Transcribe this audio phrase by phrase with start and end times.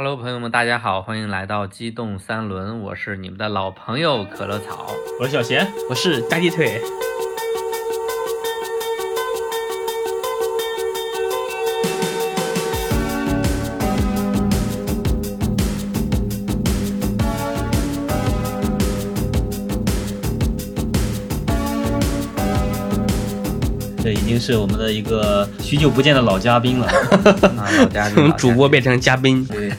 [0.00, 4.86] Hello，朋友们，大家好，欢迎来到机动三轮，我是你们的老朋友可乐草。
[5.18, 6.80] 我是小贤，我是大鸡腿。
[24.48, 26.86] 是我们的一个许久不见的老嘉宾了。
[26.86, 29.70] 啊，老家 从主播变成嘉宾，对，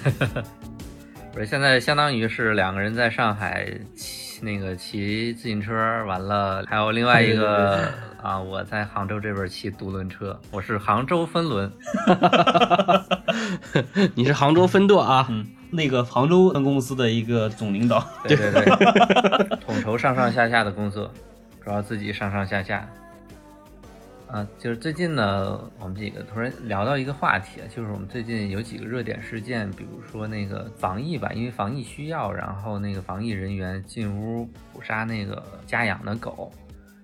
[1.33, 5.73] 不是现在相当于是两个人在上海骑那个骑自行车，
[6.05, 7.79] 完了还有另外一个
[8.21, 11.71] 啊，我在杭州这边骑独轮车，我是杭州分轮。
[14.13, 15.25] 你是杭州分舵啊？
[15.31, 18.07] 嗯，那个杭州分公司的一个总领导。
[18.27, 18.65] 对对对，
[19.65, 21.11] 统筹上上下下的工作，
[21.65, 22.87] 主要自己上上下下。
[24.31, 36.51] 啊，就是最近呢，我们几个突然聊到一个话题，就是我们最近有几个热点事件，比如说那个防疫吧，因为防疫需要，然后那个防疫人员进屋捕杀那个家养的狗，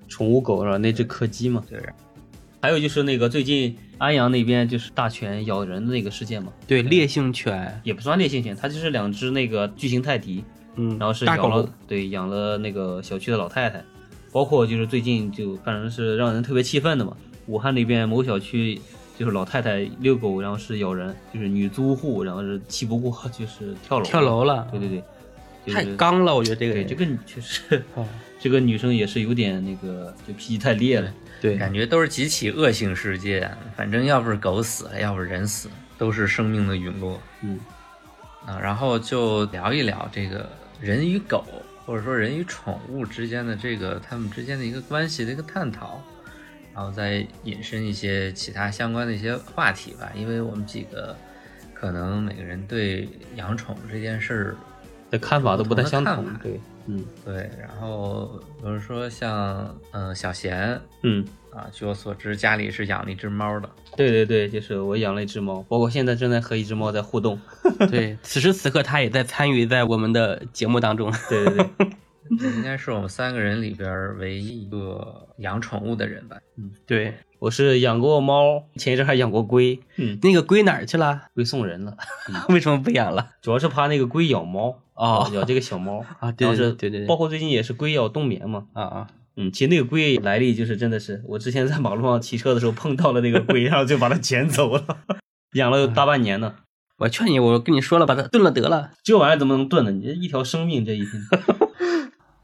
[0.08, 0.78] 宠物狗是吧？
[0.78, 1.64] 那只柯基嘛。
[1.67, 1.82] 对，
[2.62, 10.44] 还有就是那个最近安阳那边就是大犬咬人的那个事件嘛，对，烈性犬，也不算烈性犬，它就是两只那个巨型泰迪，
[10.76, 13.84] 嗯，然后是大养了狗，对养了那个小区的老太太，
[14.36, 17.16] 包括就是最近就反正是让人特别气愤的嘛。
[17.45, 18.77] 武汉那边某小区
[19.17, 25.03] 就是老太太遛狗，然后是咬人，就是女租户，然后是气不过就是跳楼跳楼了，对对对，
[25.66, 28.05] 就是太刚了，我觉得这个对，这个确实，哦
[28.38, 31.09] 这个女生也是有点那个，就脾气太烈了。
[31.39, 37.17] 对，感觉都是几起恶性事件，反正要不是狗死了，要不是人死了，都是生命的陨落。
[37.42, 37.58] 嗯，
[38.45, 40.45] 啊，然后就聊一聊这个
[40.81, 41.45] 人与狗，
[41.86, 46.02] 或者说人与宠物之间的这个他们之间的一个关系的一个探讨，
[46.73, 50.11] 然后再引申一些其他相关的一些话题吧。
[50.15, 51.15] 因为我们几个
[51.73, 54.55] 可能每个人对养宠这件事儿
[55.11, 61.23] 的看法都不太相同对，嗯对，然后比如说像嗯、呃小贤嗯，
[61.55, 67.39] 啊，据我所知家里是养了一只猫的， 对对对，就是我养了一只猫，包括现在正在和一只猫在互动。
[67.89, 71.11] 对，此时此刻它也在参与在我们的节目当中。
[71.30, 71.98] 对对对，
[72.38, 76.38] 这应该是我们三个人里边唯一一个养宠物的人吧。
[76.58, 81.22] 嗯对，我是养过猫，前一阵还养过龟，嗯，那个龟哪儿去了？
[81.33, 81.95] 龟送人了，
[82.49, 83.30] 为什么不养了？
[83.42, 89.08] 主要是怕那个龟咬猫哦咬这个小猫啊对对对包括最近也是龟咬冬眠嘛，啊啊，
[89.38, 94.86] 嗯，其实那个龟来历就是真的是，我之前在马路上骑车的时候碰到了那个龟， 然后就把它捡走了，
[95.54, 96.56] 养了有大半年呢。
[96.98, 98.92] 我劝你，我跟你说了，把它炖了得了。
[99.04, 99.92] 这玩意儿怎么能炖呢？
[99.92, 101.12] 你这一条生命，这一天。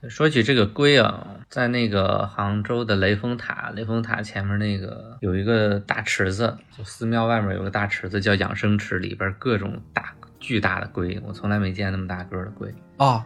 [0.09, 12.73] 说起这个龟啊，在那个杭州的雷峰塔，雷峰塔前面那个有一个大池子，就寺庙外面有个大池子叫养生池，里边各种大巨大的龟，我从来没见那么大个的龟。
[12.97, 13.23] 哦，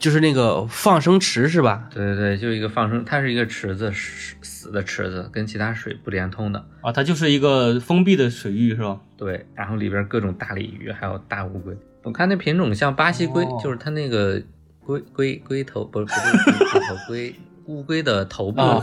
[0.00, 1.88] 就是那个放生池是吧？
[1.94, 6.66] 对对对，就一个放生，它是一个池子，死死的池子，跟其他水不连通的。
[6.80, 8.98] 啊，它就是一个封闭的水域是吧？
[9.16, 11.76] 对，然后里边各种大鲤鱼，还有大乌龟。
[12.02, 14.42] 我看那品种像巴西龟，哦就是它那个
[14.82, 17.34] 龟龟龟头，不是不是 龟头龟
[17.66, 18.82] 乌龟的头部，啊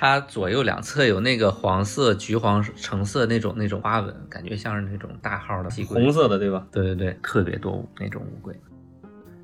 [0.00, 5.70] 它左右两侧有那个黄色、橘黄、橙色那种那种花纹，感觉像是那种大号的。
[5.84, 6.64] 红色的对吧？
[6.70, 8.54] 对对对，特别多那种乌龟。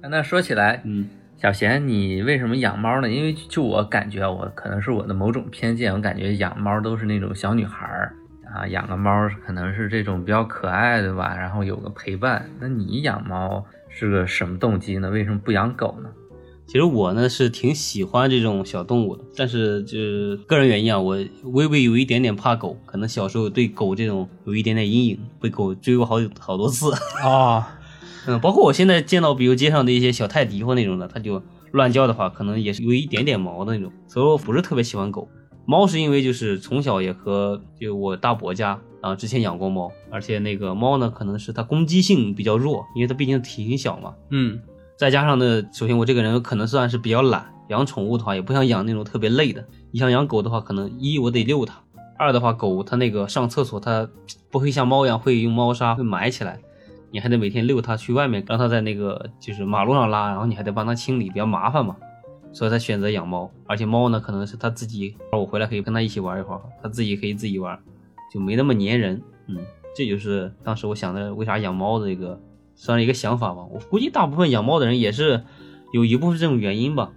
[0.05, 3.09] 啊那说起来，嗯，小贤，你为什么养猫呢？
[3.09, 8.15] 因为就我感觉，我可能是我的某种偏见，我感觉养猫都是那种小女孩儿
[8.55, 9.11] 啊，养个猫
[9.47, 12.47] 可能是这种比较可爱的吧，然后有个陪伴。
[12.61, 15.09] 那你养猫是个什么动机呢？
[15.09, 16.11] 为什么不养狗呢？
[16.67, 26.91] 其实我呢是挺喜欢这种小动物的，但是就是个人原因啊，我微微有一点点怕狗，可能小时候对狗这种有一点点阴影，被狗追过好好多次。
[27.25, 27.65] 哦，
[28.27, 31.43] 嗯，包括我现在见到，比如街上的一些小泰迪或那种的，它就
[31.73, 35.29] 乱叫的话，可能也是有一点点毛的那种，所以我不是特别喜欢狗。
[35.67, 44.15] 猫是因为就是从小也和就我大伯家啊之前养过猫，而且那个猫呢，可能是它攻击性比较弱，因为它毕竟体型小嘛。
[44.31, 44.61] 嗯，
[44.97, 49.65] 再加上呢，首先我这个人可能算是比较懒，养宠物的话也不想养那种特别累的。
[49.91, 51.75] 你想养狗的话，可能一我得遛它，
[52.19, 54.07] 二的话狗它那个上厕所它
[54.51, 56.61] 不会像猫一样会用猫砂会埋起来，
[57.11, 61.97] 你还得每天遛它去外面，让它在那个就是马路上拉，然后你还得帮它清理，比较麻烦嘛。
[62.53, 67.77] 所以才选择养猫，而且猫呢可能是它自己，我回来可以跟它一起玩一会儿，它自己可以自己玩，
[68.33, 69.21] 就没那么粘人。
[69.49, 69.59] 嗯，
[69.97, 72.41] 这就是当时我想的为啥养猫的一个
[72.77, 73.65] 算是一个想法吧。
[73.73, 75.43] 我估计大部分养猫的人也是
[75.93, 77.11] 有一部分这种原因吧。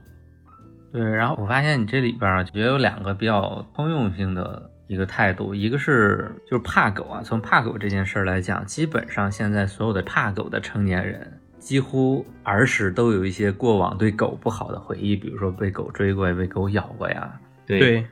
[0.92, 7.22] 对，然后我发现你这里边儿觉得有两个比较通用性的一个态度，一个是就是怕狗啊。
[7.24, 17.40] 从怕狗这件事儿来讲，基本上现在所有的怕狗的成年人，几乎儿时都有一些过往对狗不好的回忆，比如说被狗追过呀，被狗咬过呀。
[17.66, 18.06] 对对，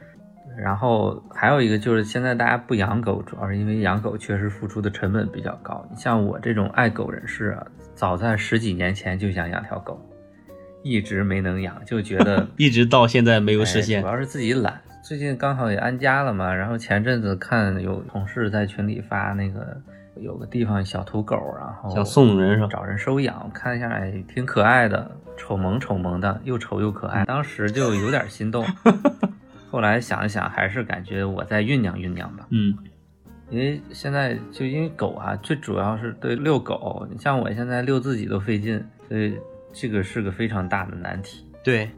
[0.57, 5.87] 然后还有一个就是现在大家不养狗，主要是因为养狗确实付出的成本比较高。
[5.89, 9.97] 你像我这种爱狗人士啊，早在十几年前就想养条狗，
[10.83, 14.07] 一直没能养，就觉得 一直到现在没有实哎现主。
[14.07, 14.81] 要是自己懒。
[15.05, 19.79] 最近刚好也安家了嘛，然后前阵子看有同事在群里发那个
[20.15, 22.69] 有个地方小土狗，然后想送人是吧？
[22.71, 28.65] 找人收养，看一下哎挺可爱的，丑萌丑萌的，又丑又可爱，当时就有点心动。
[29.69, 32.75] 后来想一想，还是感觉我再酝酿酝酿吧，嗯，
[33.51, 39.37] 因为现在就因为狗啊，最主要是对遛狗，你像我现在遛自己都费劲，所以
[39.71, 41.45] 这个是个非常大的难题。
[41.63, 41.91] 对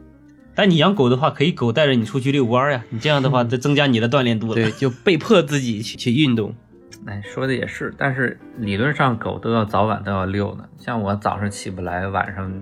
[0.58, 4.54] 但你养狗的话，可以狗带着你出去遛弯儿呀，你这样的话，就增加你的锻炼度了。
[4.54, 6.52] 对，就被迫自己去去运动。
[7.06, 10.68] 哎，说的也是，但是理论上狗都要早晚都要遛的。
[10.76, 12.52] 像我早上起不来，晚上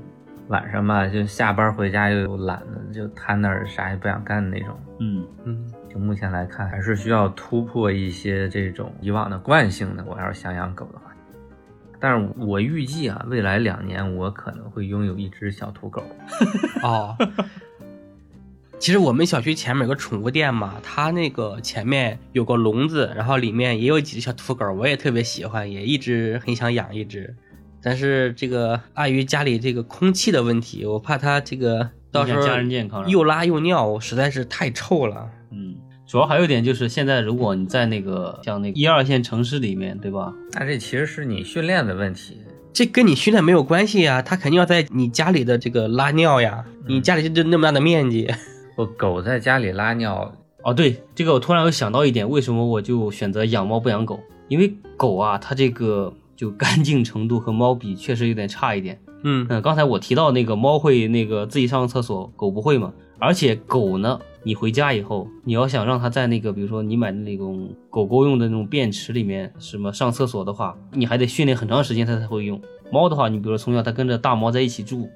[0.49, 4.79] 晚上吧，就下班回家又懒的，就瘫那儿啥也不想干的那种。
[5.01, 10.05] 嗯，嗯，就目前来看，还是需要突破一些这种以往的惯性的。
[10.07, 11.15] 我要是想养狗的话，
[11.99, 16.03] 但是我预计啊，未来两年我可能会拥有一只小土狗。
[16.85, 17.17] 哦。
[18.79, 27.35] 其实我们小区前面有个宠物店嘛，它那个前面有个笼子，然后里面也有几只小土狗，我也特别喜欢，也一直很想养一只。
[27.83, 35.29] 但是这个碍于家里这个空气的问题，我怕它这个到时候家人健康又拉又尿，实在是太臭了。
[35.51, 35.75] 嗯，
[36.07, 40.33] 主要还有一点就是，现在如果你在那个像那个一二线城市里面，对吧？
[40.53, 42.37] 那这其实是你训练的问题。
[42.73, 48.31] 这跟你训练没有关系呀，它肯定要在你家里的这个拉尿呀，你家里就就那么大的面积。
[48.77, 50.31] 我狗在家里拉尿，
[50.63, 54.21] 哦，对，这个我突然又想到一点，为什么我就选择养猫不养狗？
[54.49, 59.01] 因为狗啊，它这个就干净程度和猫比确实有点差一点。
[59.23, 62.93] 嗯嗯，刚才我提到那个猫会那个自己上厕所，狗不会嘛。
[63.19, 72.61] 而且狗呢，你回家以后，你要想让它在那个，比如说你买的那种狗狗用的那种便池里面什么上厕所的话，你还得训练很长时间它才会用。
[72.93, 75.09] 猫的话，你比如说从小它跟着大猫在一起住，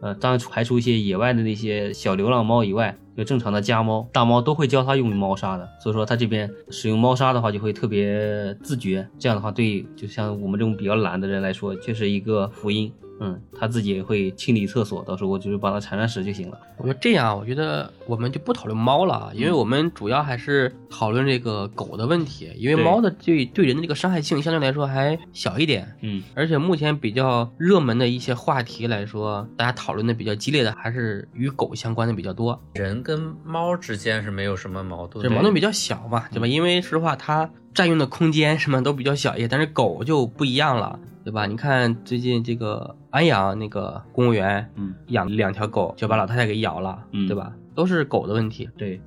[0.00, 5.68] 呃，当然排除一些野外的那些小流浪猫以外，就正常的家猫，大猫都会教它用猫砂的。
[5.82, 9.04] 所以说它这边使用猫砂的话，就会特别自觉。
[9.18, 12.92] 这样的话，对就像我们这种比较懒的人来说，却是一个福音。
[13.20, 16.58] 嗯，它自己也会清理厕所，到时候我就是帮它铲铲屎就行了。
[16.76, 25.92] 我觉得这样，我觉得我们就不讨论猫了，因为我们主要还是讨论这个狗的问题，因为猫的对对人的这个伤害性相对来说还小一点。
[26.02, 36.46] 嗯，而且目前比较热门的一些话题来说，大家讨论的比较激烈的还是与狗相关的比较多，人跟猫之间是没有什么矛盾的，这矛盾比较小嘛，对吧？
[36.46, 41.46] 因为说实话，它占用的空间什么都比较小一些，但是狗就不一样了，对吧？
[41.46, 47.50] 你看最近这个安阳那个公务员，嗯，养两条狗就把老太太给咬了，嗯对吧？
[47.74, 48.68] 都是狗的问题。
[48.76, 49.00] 对。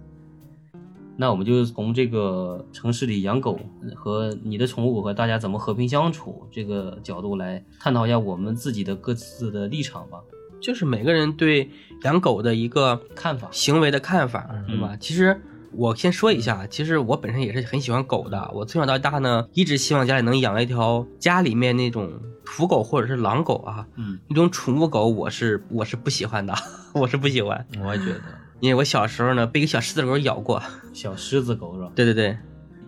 [1.16, 3.60] 那我们就从这个城市里养狗
[3.96, 10.20] 和你的宠物和大家怎么和平相处这个角度来探讨一下我们自己的各自的立场吧，
[10.62, 11.70] 就是每个人对
[12.04, 13.48] 养狗的一个看法。
[13.52, 14.96] 行为的看法，嗯对吧？
[15.00, 15.40] 其实
[15.74, 18.52] 我先说一下，其实我本身也是很喜欢狗的。
[18.54, 22.12] 我从小到大呢，一直希望家里能养一条家里面那种
[22.46, 26.54] 土狗或者是狼狗啊，嗯，那种宠物狗，我是我是不喜欢的，
[26.94, 28.22] 我是不喜欢，我也觉得，
[28.60, 30.62] 因为我小时候呢被一个小狮子狗咬过。
[30.94, 31.92] 小狮子狗是吧？
[31.96, 32.38] 对对对，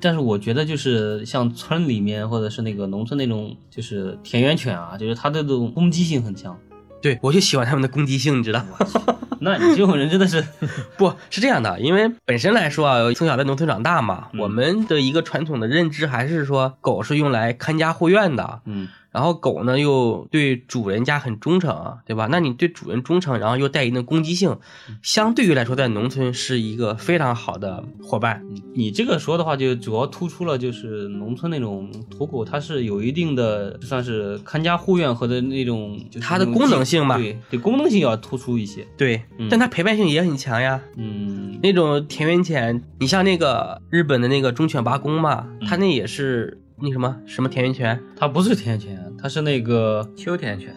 [0.01, 6.59] 但是我觉得就是像村里面或者是那个农村那种就是田园犬啊，就是它的这种攻击性很强。
[7.03, 8.65] 对我就喜欢他们的攻击性，你知道？
[9.43, 10.43] 那你这种人真的是，
[10.97, 22.27] 不是这样的，因为本身来说啊，从小在农村长大嘛，嗯我们的一个传统的认知还是说狗是用来看家护院的，嗯，然后狗呢又对主人家很忠诚，对吧？
[22.31, 24.57] 那你对主人忠诚，然后又带一定的攻击性，
[25.01, 28.43] 相对于来说，在农村是一个非常好的伙伴。
[28.75, 38.85] 你这个说的话，就主要突出了就是农村那种土狗，它是有一定的算是看家护院和的那种，它的功能性嘛对对，功能性要突出一些。
[38.97, 40.79] 对，嗯但它陪伴性也很强呀。
[40.95, 50.75] 嗯，那种田园犬，你像那个日本的那个忠犬八公嘛，嗯它那也是那什么什么田园犬它不是田园犬，它是那个，秋田犬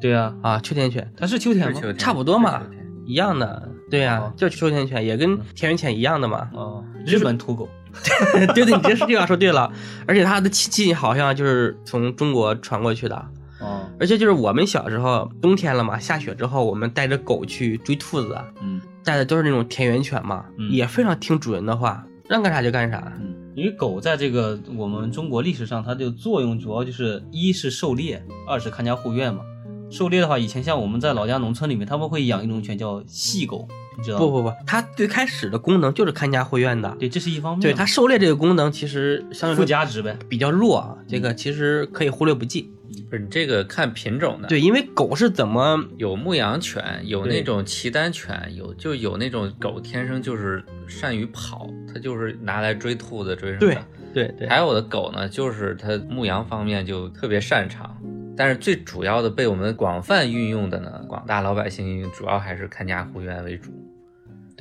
[0.00, 1.80] 对啊，啊，秋田犬它是秋田吗？
[1.96, 2.62] 差不多嘛
[3.06, 3.68] 一样的。
[3.90, 6.48] 对呀、哦就秋田犬，也跟田园犬一样的嘛。
[6.54, 7.68] 哦，日本土狗。
[8.54, 9.70] 对对，你这是这话说对了，
[10.06, 13.26] 而且它的气气好像就是从中国传过去的。
[13.62, 22.04] 哦，而且就是我们小时候冬天了嘛，下雪之后，我们带着狗去追兔子，嗯带的都是那种田园犬嘛，嗯也非常听主人的话。
[22.28, 23.12] 让干啥就干啥。
[23.20, 29.42] 嗯，因为狗在这个我们中国历史上，它的作用主要就是一是狩猎，二是看家护院嘛。
[29.90, 34.24] 狩猎的话，以前像我们在老家农村里面，他们会养一种犬叫细狗，你知道吗？
[34.24, 36.94] 不不不，它最开始的功能就是看家护院的。
[36.98, 37.60] 对，这是一方面。
[37.60, 40.16] 对它狩猎这个功能，其实相对附说加值呗。
[40.28, 42.72] 比较弱啊，这个其实可以忽略不计。
[43.08, 53.84] 不是你这个看品种的，对，因为狗是怎么有牧羊犬，有那种骑单犬，有就有那种狗天生就是善于跑，它就是拿来追兔子追什么对的。
[54.12, 57.96] 对对还有的狗呢，就是它牧羊方面就特别擅长，
[58.36, 63.70] 但是最主要的被我们广泛运用的呢，广大老百姓主要还是看家护院为主。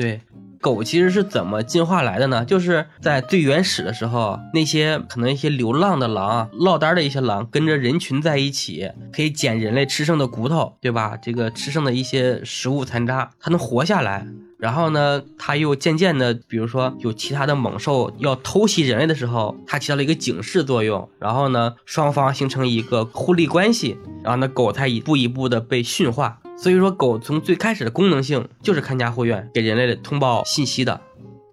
[0.01, 0.19] 对，
[0.59, 2.43] 狗其实是怎么进化来的呢？
[2.43, 11.15] 就是在最原始的时候，那些可能一些流浪的狼、落单的一些狼，跟着人群在一起，可以捡人类吃剩的骨头，对吧？
[11.21, 14.25] 这个吃剩的一些食物残渣，它能活下来。
[14.57, 21.07] 然后呢，它又渐渐的，比如说有其他的猛兽要偷袭人类的时候，它起到了一个警示作用。
[21.19, 26.40] 然后呢，双方形成一个互利关系，然后呢，狗才一步一步的被驯化。
[26.61, 31.01] 所以说，狗从最开始的功能性就是看家护院，给人类的通报信息的。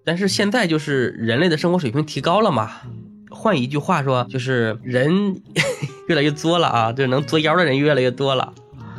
[0.04, 2.70] 但是现在就是人类的生活水平提高了嘛，
[3.30, 5.40] 换一句话说，就是人
[6.08, 8.52] 越来越作了啊，就是能作妖的人越来越多了。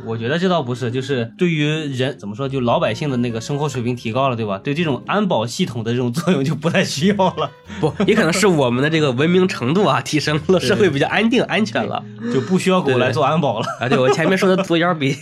[0.06, 4.58] 我觉得这倒不是，就是对于人怎么说，就老百姓的那个生活水平提高了，对吧？
[4.64, 12.04] 对这种安保系统的这种作用就不太需要了，不，也可能是我们的这个文明程度啊提升了，社会比较安定安全了。
[12.34, 13.66] 就不需要狗来做安保了。
[13.80, 15.16] 啊，对我前面说的作妖比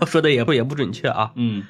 [0.00, 1.30] 我 说的也不也不准确啊。
[1.36, 1.62] 嗯，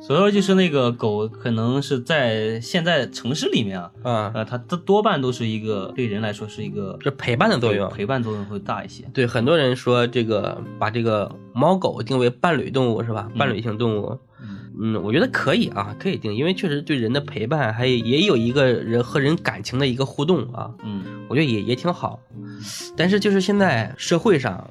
[0.00, 7.88] 所以说就是那个狗，可能是在现在城市里面啊，啊，呃，它它多半都是一个对人来说是一个这陪伴的作用。
[7.90, 9.04] 陪伴作用会大一些。
[9.12, 13.28] 对，很多人说这个把这个猫狗定为伴侣动物是吧？
[13.36, 14.06] 伴侣性动物。
[14.06, 14.18] 嗯，
[15.02, 22.20] 我觉得可以啊，可以定，因为确实对人的陪伴，还也有一个人和人感情的一个互动啊，嗯我觉得也也挺好。
[22.96, 24.70] 但是就是现在社会上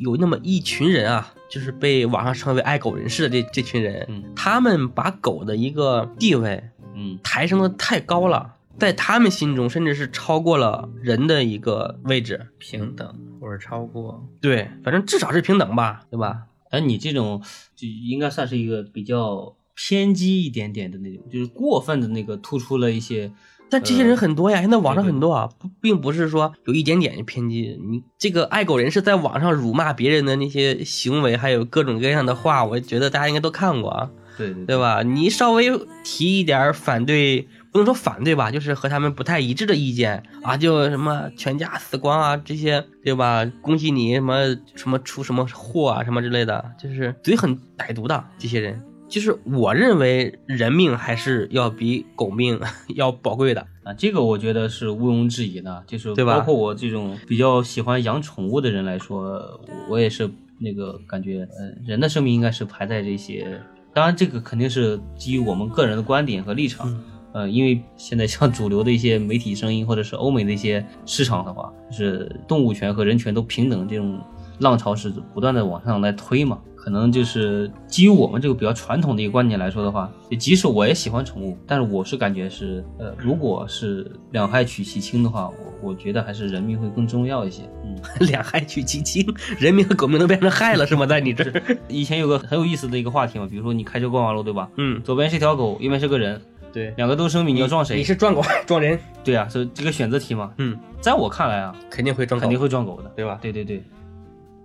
[0.00, 6.62] 有那么一群人啊，就是被网上称为爱狗人士的这这群人，嗯他们把狗的一个地位
[6.94, 12.46] 嗯抬升的太高了，在他们心中甚至是超过了人的一个位置。
[12.58, 16.42] 平等或者超过，对，反正至少是平等吧，对吧？
[16.76, 17.42] 而你这种
[17.74, 23.32] 就应该算是一个比较偏激一点点的那种，就是过分的那个突出了一些。
[23.68, 27.76] 但这些人很多呀，现在网上很多啊，不并不是说有一点点偏激。
[27.90, 35.02] 你这个爱狗人士在网上辱骂别人的那些行为，还有各种各样的话，我觉得大家应该都看过啊，对对对吧？
[35.02, 35.68] 你稍微
[36.04, 43.44] 提一点反对，不能说反对吧，就是和他们不太一致的意见啊，就什么全家死光啊这些，对吧？
[43.60, 48.82] 恭喜你什么什么出什么祸啊什么之类的，就是嘴很歹毒的这些人。
[49.08, 52.60] 就是我认为人命还是要比狗命
[52.96, 53.60] 要宝贵的。
[53.84, 60.28] 啊，这个我觉得是毋庸置疑的，就是对吧包括我这种比较喜欢养宠物的人来说，我也是
[60.58, 63.60] 那个感觉，呃，人的生命应该是排在这些。
[63.94, 66.90] 当然，这个肯定是基于我们个人的观点和立场。
[66.90, 67.04] 嗯
[67.36, 74.18] 呃，因为现在像主流的一些媒体声音，或者是欧美的一些市场的话，就是动物权和人权都平等这种
[74.60, 76.58] 浪潮是不断的往上来推嘛。
[76.74, 85.48] 可能就是基于我们这个比较传统的一个观点来说的话，就即使我也喜欢宠物，但是我是感觉是，呃，如果是两害取其轻的话，
[85.82, 87.62] 我我觉得还是人命会更重要一些。
[87.84, 89.26] 嗯， 两害取其轻，
[89.58, 91.04] 人命和狗命都变成害了是吗？
[91.04, 94.70] 在你这儿，以前有个很有意思的一个话题嘛，比如说你开车过马路，对吧？
[94.76, 96.40] 嗯，左边是条狗，右边是个人，
[96.76, 97.96] 对，两个都生命，你要撞谁？
[97.96, 98.98] 你是撞狗撞人？
[99.24, 103.38] 对啊，所以这个选择题嘛，嗯，在我看来啊，肯定会撞狗，肯定会撞狗的，对吧？
[103.40, 103.82] 对对对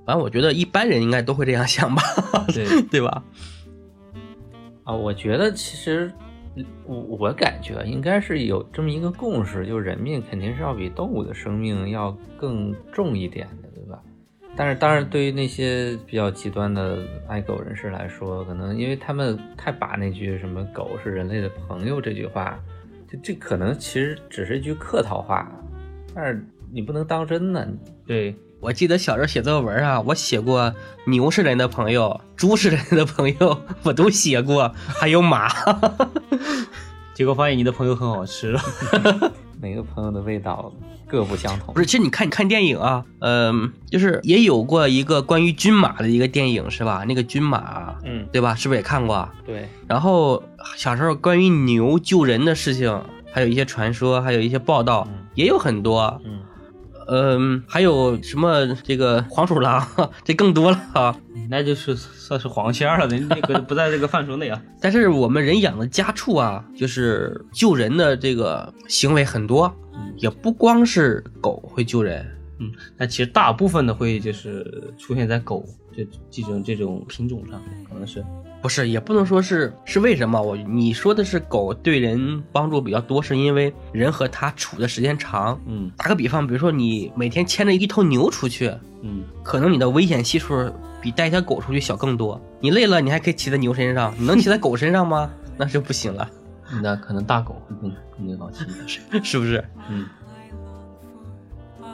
[0.05, 2.03] 反正我觉得一般人应该都会这样想吧，
[2.53, 3.23] 对， 对吧？
[4.83, 6.11] 啊，我觉得其实
[6.83, 13.69] 我我感觉应该是有这么一个共识，就是人命肯定是要比动物的生命要更重一点的？
[14.55, 22.59] 但是当然，对于那些比较极端的爱狗人士来说，可能因为他们太把那句什么“狗是人类的朋友”这句话，
[23.11, 25.49] 就这可能其实只是一句客套话，
[26.13, 27.65] 但是你不能当真呢。
[28.05, 30.73] 对，我记得小时候写作文啊，我写过
[31.05, 35.49] 牛是人的朋友，猪是人的朋友，我都写过，还有马。
[37.15, 38.55] 结果发现你的朋友很好吃，
[39.61, 40.73] 每个朋友的味道
[41.07, 41.79] 各不相同不。
[41.79, 47.05] 是，其实你看，你看电影啊，嗯、就是也有过一个关于军马的一个电影，是吧？
[47.07, 48.55] 那个军马，嗯，对吧？
[48.55, 49.31] 是不是也看过啊？
[49.45, 50.41] 对，然后
[50.75, 52.99] 小时候关于牛救人的事情，
[53.31, 56.19] 还有一些传说，还有一些报道，嗯也有很多。
[56.25, 56.39] 嗯
[57.07, 59.85] 嗯，还有什么这个黄鼠狼，
[60.23, 61.15] 这更多了哈。
[61.49, 64.61] 那就是算是黄仙儿了，那那个不在这个范畴内啊。
[64.79, 69.73] 但是我们人养的家畜啊，就是救人的这个行为很多，
[70.17, 72.25] 也不光是狗会救人。
[72.59, 78.23] 嗯，但其实大部分的会就是出现在狗这这种这种品种上，可能是
[78.61, 85.59] 不是，也不能说是是为什么我你说的是狗对人帮助比较多，是因为人和它处的时间长。
[85.67, 88.71] 嗯打个比方，比如说你每天牵着一头牛出去，
[89.01, 90.71] 嗯可能你的危险系数
[91.01, 92.39] 比带一条狗出去小更多。
[92.59, 95.31] 你累了，你还可以骑在牛身上，你能骑在狗身上吗？
[95.57, 96.29] 那就不行了，
[96.81, 97.91] 那可能大狗会更
[98.27, 98.67] 更好骑一
[99.11, 99.23] 点。
[99.25, 99.63] 是不是？
[99.89, 100.05] 嗯，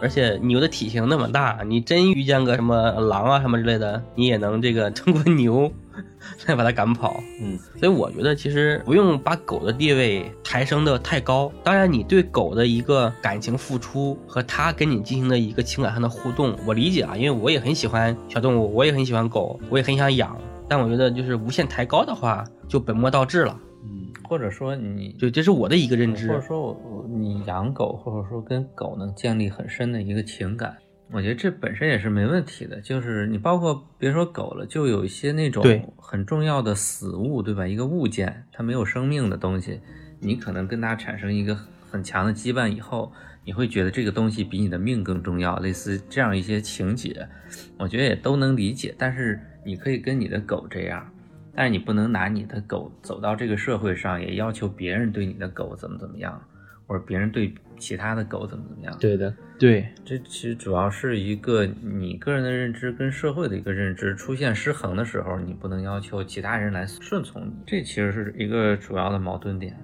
[0.01, 5.71] 而且牛的体型那么大，你真遇见个什么狼啊什么之类的，你也能这个通过牛
[6.45, 7.21] 来把它赶跑。
[7.41, 11.51] 嗯，所以我觉得其实不用把狗的地位抬升的太高。
[11.63, 20.37] 当然，你对狗的一个感情付出和它跟你进行的一个情感上的互动，我理解啊，因为我也很喜欢小动物，我也很喜欢狗，我也很想养。
[20.69, 23.57] 但我觉得就是无限抬高的话，就本末倒置了。
[24.27, 26.41] 嗯，或者说你就，这是我的一个认知或者。
[26.41, 30.75] 说我我你养狗，或者说跟狗能建立很深的一个情感，
[31.11, 32.79] 我觉得这本身也是没问题的。
[32.81, 35.63] 就是你包括别说狗了，就有一些那种
[35.97, 37.65] 很重要的死物，对吧？
[37.65, 39.79] 一个物件，它没有生命的东西，
[40.19, 41.57] 你可能跟它产生一个
[41.89, 43.11] 很强的羁绊以后，
[43.45, 47.27] 你会觉得这个东西比你的命更重要，类似这样一些情节，
[47.77, 48.93] 我觉得也都能理解。
[48.97, 51.05] 但是你可以跟你的狗这样。
[51.57, 56.39] 但是你不能拿你的狗走到这个社会上，也要求别人对你的狗怎么怎么样，
[56.85, 58.95] 或者别人对其他的狗怎么怎么样。
[58.99, 69.75] 对的，对，这其实主要是一个你个人的认知跟社会的一个认知出现失衡的时候，你不能要求其他人来顺从你，这其实是一个主要的矛盾点。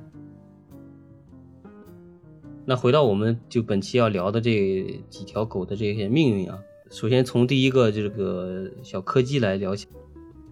[2.67, 6.59] 那回到我们就本期要聊的这几条狗的这些命运啊，
[6.91, 9.87] 首先从第一个这个小柯基来聊起，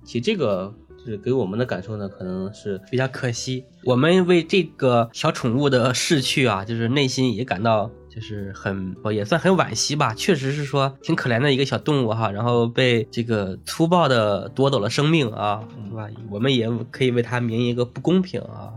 [0.04, 3.66] 其实这个就是给我们的感受呢，可能是比较可惜。
[3.84, 10.14] 我们为这个小宠物的逝去啊，就是内心也感到就是很也算很惋惜吧。
[10.14, 16.08] 确实是说挺可怜的一个小动物哈，然后被这个粗暴的夺走了生命啊，是吧？
[16.30, 18.74] 我们也可以为它鸣一个不公平啊。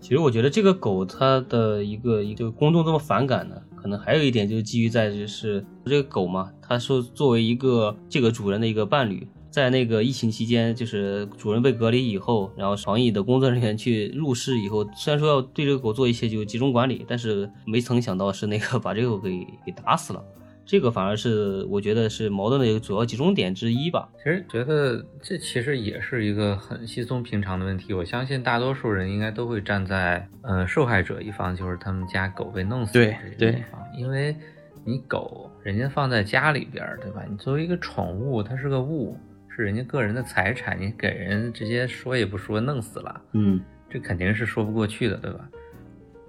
[0.00, 19.30] 其实我觉得这个狗它的一个一个公众这么反感呢，可能还有一点就是基于在就是这个狗嘛，它是作为一个这个主人的一个伴侣，在那个疫情期间，就是主人被隔离以后，然后防疫的工作人员去入室以后，虽然说要对这个狗做一些就集中管理，但是没曾想到是那个把这个狗给
[19.64, 20.22] 给打死了。
[20.66, 24.06] 这个反而是我觉得是矛盾的一个主要集中点之一吧。
[24.18, 27.94] 其实觉得这其实也是一个很稀松平常的问题。
[27.94, 34.36] 我相信大多数人应该都会站在呃受害者一方，就是他们家狗被弄死对对这一方，因为
[34.84, 37.22] 你狗人家放在家里边儿，对吧？
[37.26, 39.16] 你作为一个宠物，它是个物，
[39.56, 45.48] 是人家个人的财产，你给人直接说也不说弄死了，嗯，这肯定是说不过去的，对吧？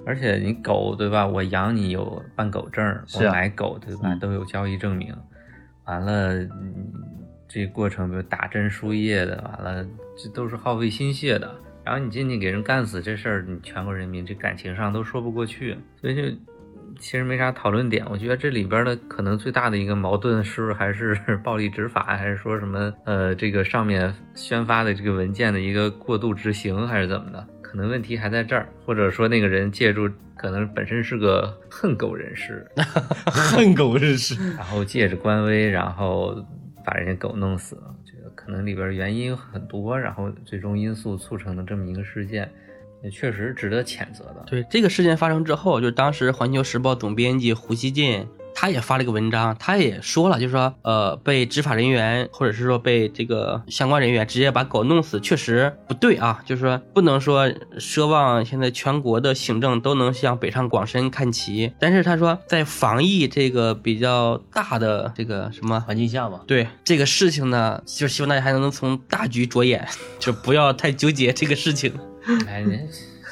[0.06, 1.28] 而且你狗对吧？
[1.28, 2.86] 我养你有办狗证
[3.16, 4.14] 我买狗对吧？
[4.14, 5.14] 嗯都有交易证明。
[5.84, 6.94] 完了，嗯
[7.50, 9.86] 这过程比如打针输液的，完了
[10.18, 11.54] 这都是耗费心血的。
[11.84, 16.38] 然后你进去给人干死这事儿，你全国人民这感情上都说不过去，所以就
[17.00, 18.06] 其实没啥讨论点。
[18.10, 27.48] 我觉得这里边的可能最大的一个矛盾是还是 暴力执法，还是说什么呃这个上面宣发的这个文件的一个过度执行，还是怎么的？
[27.62, 32.66] 可能问题还在这儿，或者说那个人借助可能本身是个恨狗人士，
[33.28, 34.36] 恨狗人士。
[34.56, 36.36] 然后借着官威，然后
[36.86, 37.94] 把人家狗弄死了。
[38.06, 42.50] 这个可能里边原因很多，然后最终因素促成的这么一个事件，
[43.04, 44.44] 也确实值得谴责的。
[44.46, 71.94] 对这个事件发生之后，就是当时《环球时报》总编辑胡锡进，他也发了一个文章，他也说了，就是说，呃，被执法人员或者是说被这个相关人员直接把狗弄死，确实不对啊，就是说不能说奢望现在全国的行政都能向北上广深看齐，但是他说在防疫这个比较大的这个什么环境下嘛，对这个事情呢，就希望大家还能从大局着眼， 就不要太纠结这个事情。
[72.48, 72.80] 哎，你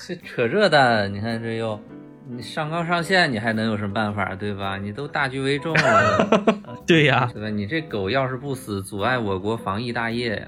[0.07, 1.79] 这扯这的，你看这又。
[2.27, 4.77] 你上纲上线，你还能有什么办法，对吧？
[4.77, 6.43] 你都大局为重了，
[6.87, 7.49] 对呀，对吧？
[7.49, 10.47] 你这狗要是不死，阻碍我国防疫大业呀，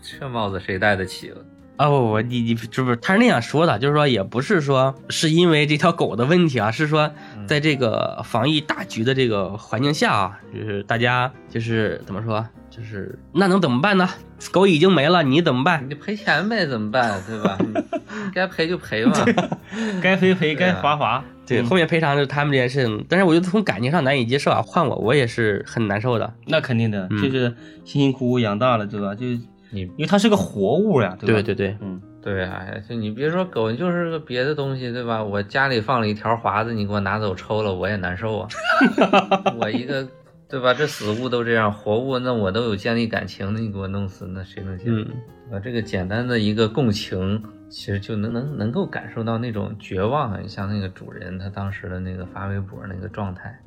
[0.00, 1.44] 这帽子谁戴得起了？
[1.76, 3.76] 啊不不，你你这不是他是那样说的？
[3.80, 12.46] 就是说也不是说是因为这条狗的问题啊，是说嗯在这个防疫大局的这个环境下啊，就是大家就是怎么说，
[12.78, 14.08] 就是那能怎么办呢？
[14.52, 15.84] 狗已经没了，你怎么办？
[15.88, 17.20] 你赔钱呗，怎么办？
[17.26, 17.58] 对吧？
[18.32, 19.12] 该赔就赔嘛。
[20.00, 21.24] 该赔赔，该罚罚。
[21.46, 26.32] 对，嗯后面赔偿就是他们这件事情，但是我觉得从感情上难以接受啊，换我我也是很难受的。
[26.46, 27.48] 那肯定的，嗯就是
[27.84, 29.14] 辛辛苦苦养大了，对吧？
[29.14, 29.24] 就
[29.70, 31.42] 你因为它是个活物呀，对吧？
[31.42, 35.22] 对对对，嗯，对啊，就你别说狗，就是个别的东西，对吧？
[35.22, 38.48] 我家里放了一条华子，你给我拿走抽了，我也难受啊。
[39.58, 40.06] 我一个，
[40.48, 40.72] 对吧？
[40.72, 44.92] 这死物都这样，活物那我都有建立感情的，你给我弄死，那谁能接受？
[44.92, 45.04] 嗯，
[45.48, 45.60] 对吧？
[45.62, 53.58] 这个简单的一个共情，其实就能能能够感受到那种绝望像那个主人他当时的那个发微博那个状态，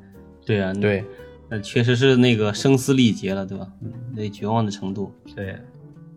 [0.44, 1.04] 对啊，对，
[1.48, 3.66] 那确实是那个声嘶力竭了，对吧？
[3.80, 5.14] 嗯，那绝望的程度。
[5.36, 5.56] 对，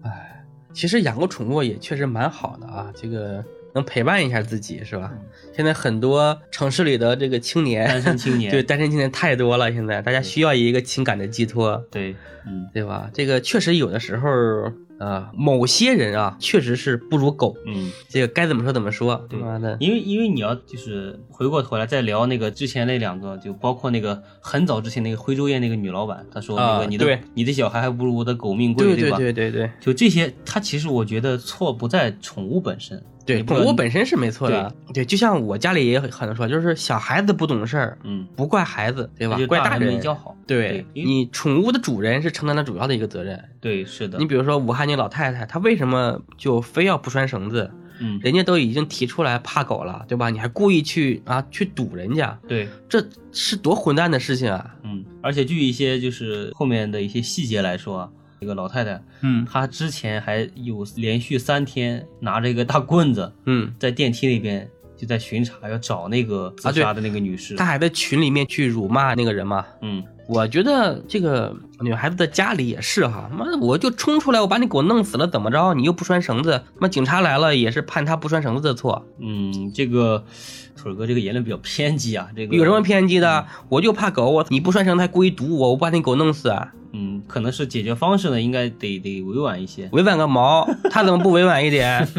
[0.02, 0.32] 哎
[0.74, 3.42] 其实养个宠物也确实蛮好的啊，这个
[3.76, 5.12] 能陪伴一下自己是吧？
[5.54, 12.16] 现在很多城市里的这个青年，单身青年 对单身青年太多了，现在大家需要一个情感的寄托，对，
[12.48, 13.10] 嗯对吧？
[13.14, 14.30] 这个确实有的时候，
[14.98, 29.18] 呃，某些人啊，确实是不如狗，嗯，这个该怎么说怎么说，对妈的，因为因为你要就是回过头来再聊那个之前那两个，就包括那个很早之前那个徽州宴那个女老板，她说那啊个你的、对你的小孩还不如我的狗命贵，对吧？
[29.18, 39.38] 对对对就这些，它其实我觉得错不在宠物本身，对，宠物本身是没错的，对，就像我家里也很多说，就是小孩子不懂事儿，嗯，不怪孩子，对吧？
[39.48, 40.00] 怪人大没。
[40.00, 40.36] 教好。
[40.46, 43.44] 对你宠物的主人是承担了主要的一个责任。
[43.60, 47.72] 对是的，你比如说武汉那老太太，她为什么就非要不拴绳子？
[48.00, 50.30] 嗯，人家都已经提出来怕狗了，对吧？
[50.30, 54.76] 你还故意去啊去堵人家，对，这是多混蛋的事情啊！
[54.84, 58.10] 嗯，而且据一些就是后面的一些细节来说啊，
[58.40, 59.46] 这个老太太嗯。
[59.46, 64.70] 她之前还有连续三天拿着一个大棍子嗯，在电梯那边
[65.06, 67.56] 就在巡查，要找那个自杀的那个女士。
[67.56, 69.64] 她还在群里面去辱骂那个人嘛。
[69.84, 75.76] 嗯，我觉得这个女孩子的家里也是哈，妈的我就冲出来，我把你狗弄死了，怎么着？
[75.76, 80.26] 你又不拴绳子，妈警察来了也是判他不拴绳子的错，嗯，这个
[80.76, 83.46] 腿儿哥这个言论比较偏激啊，这个有什么偏激的？
[83.70, 86.74] 我就怕狗，我你不拴绳子还故意堵我，我把你狗弄死啊！
[86.94, 89.90] 嗯，可能是解决方式呢，应该得得委婉一些。
[89.92, 92.08] 委婉个毛，他怎么不委婉一点？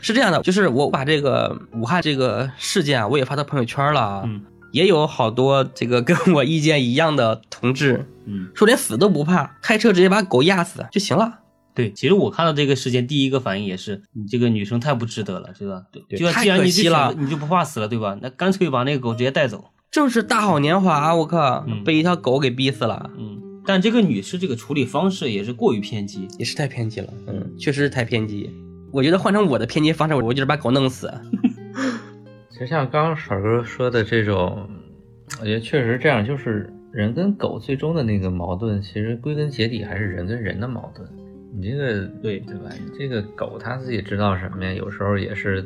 [0.00, 11.38] 是这样的，就是我把这个武汉这个事件啊，我也发到朋友圈了啊，嗯也有好多这个跟我意见一样的同志嗯，说连死都不怕，开车直接把狗压死就行了。
[11.74, 15.84] 对，其实我看到这个事件，第一个反应也是，你这个女生太不值得了，对吧？
[15.90, 18.18] 对，对既然你就选可惜了你就不怕死了，对吧？
[18.20, 19.70] 那干脆把那个狗直接带走。
[19.90, 26.28] 正是大好年华，我靠，嗯被一条狗给逼死了，嗯，但这个女士这个处理方式也是过于偏激。
[26.38, 28.50] 也是太偏激了，嗯，确实是太偏激。
[28.90, 31.12] 我觉得换成我的偏激方式，我就是把狗弄死。
[32.50, 34.68] 其实像刚刚爽哥说的这种，
[35.40, 41.08] 我觉得确实这样，就是人跟狗最终的那个矛盾，其实归根结底还是人跟人的矛盾。
[41.54, 42.68] 你这个对对吧？
[42.72, 44.72] 你这个狗它自己知道什么呀？
[44.72, 45.64] 有时候也是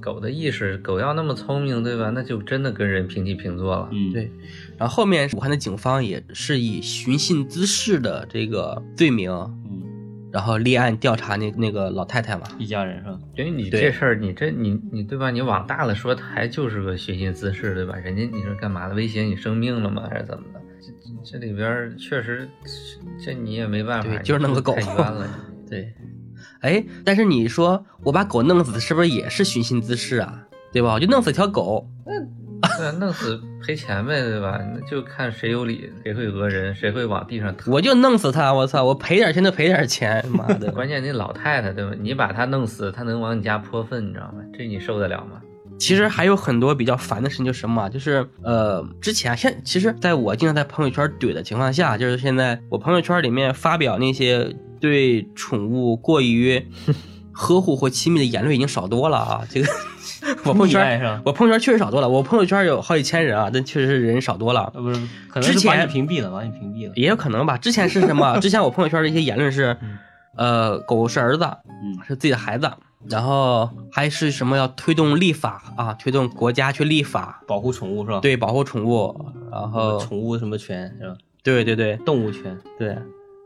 [0.00, 2.10] 狗的意识，狗要那么聪明，对吧？
[2.10, 3.88] 那就真的跟人平起平坐了。
[3.92, 4.30] 嗯，对，
[4.78, 9.30] 然后后面武汉的警方也是以寻衅滋事的这个罪名，
[9.70, 9.82] 嗯，
[10.32, 12.42] 然后立案调查那那个老太太嘛。
[12.58, 13.18] 一家人是吧？
[13.36, 15.30] 因为你这事儿，你这你你对吧？
[15.30, 17.96] 你往大了说，他还就是个寻衅滋事，对吧？
[17.96, 18.94] 人家你说干嘛的？
[18.94, 20.06] 威胁你生命了吗？
[20.10, 20.60] 还是怎么的？
[20.80, 22.48] 这这这里边儿确实，
[23.24, 25.28] 这你也没办法，对就是弄个狗太冤了。
[25.68, 25.92] 对，
[26.60, 30.46] 哎，但是你说我把狗弄死，是不是也是寻衅滋事啊？
[30.72, 30.94] 对吧？
[30.94, 31.86] 我就弄死条狗，
[32.80, 34.58] 对啊，弄死赔钱呗，对吧？
[34.72, 37.70] 那就看谁有理，谁会讹人，谁会往地上躺。
[37.72, 40.70] 我就弄死他，我操，我赔点钱就赔点钱，妈的！
[40.72, 41.92] 关键那老太太，对吧？
[42.00, 44.42] 你把她弄死，她能往你家泼粪，你知道吗？
[44.56, 45.42] 这你受得了吗？
[45.78, 56.62] 其实还有很多比较烦的事情，就是什么啊，就是呃，之前现其实在我经常在朋友圈怼的情况下，就是现在我朋友圈里面发表那些对宠物过于
[57.32, 59.42] 呵护或亲密的言论已经少多了啊。
[59.48, 59.68] 这个
[60.44, 61.20] 我朋友圈？
[61.24, 64.70] 我朋友圈确实少多了，我朋友圈有好几千人啊，但确实是人少多了。
[64.74, 66.92] 呃，不是，可能之是把前你屏蔽了，把你屏蔽了。
[66.96, 67.56] 也有可能吧。
[67.58, 68.38] 之前是什么？
[68.40, 69.76] 之前我朋友圈的一些言论是，
[70.36, 71.44] 呃，狗是儿子，
[71.82, 72.70] 嗯是自己的孩子，
[73.08, 79.14] 然后还是什么要推动立法啊，推动国家去立法，保护宠物是吧？，对，保护宠物，
[79.50, 81.14] 然后宠物什么权是吧？
[81.42, 82.56] 对对对动物权。
[82.78, 82.96] 对，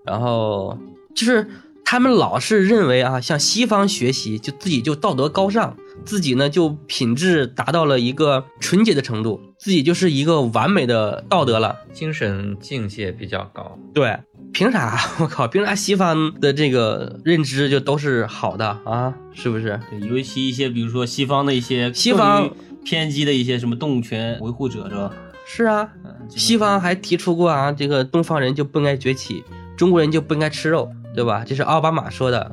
[0.05, 0.77] 然后
[1.15, 1.47] 就是
[1.85, 11.77] 他们老是认为啊，向西方学习，就自己就道德高尚，自己呢就品质达到了一个纯洁的程度，自己就是一个完美的道德了。
[11.93, 13.79] 精神境界比较高。
[13.93, 14.19] 对，
[14.53, 14.99] 凭啥？
[15.21, 19.15] 我靠，凭啥西方的这个认知就都是好的啊？
[19.33, 19.79] 是不是？
[19.91, 22.51] 对，尤其一些比如说西方的一些西方
[22.85, 25.13] 偏激的一些什么动物权维护者是吧？
[25.47, 25.89] 是啊，
[26.29, 29.45] 西方还提出过啊，这个东方人就不应该崛起，
[29.77, 31.45] 中国人就不应该吃肉，对吧？
[31.47, 32.51] 这是奥巴马说的，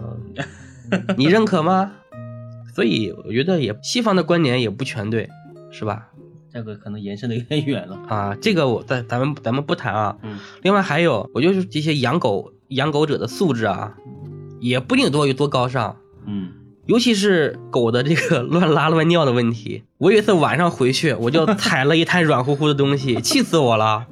[0.91, 1.91] 嗯你认可吗？
[2.74, 5.30] 所以我觉得也西方的观点也不全对，
[5.71, 6.08] 是吧？
[6.54, 7.97] 这个可能延伸的有点远了。
[8.10, 10.17] 啊，这个我咱咱们咱们不谈啊。
[10.21, 13.95] 嗯，另外还有，我就是这些养狗养狗者的素质啊，
[14.60, 15.95] 也不一定多有多高尚。
[16.26, 16.50] 嗯，
[16.88, 24.08] 尤其是狗的这个 乱拉乱尿的问题，我有一次晚上回去，我就踩了一滩软乎乎的东西，气死我了。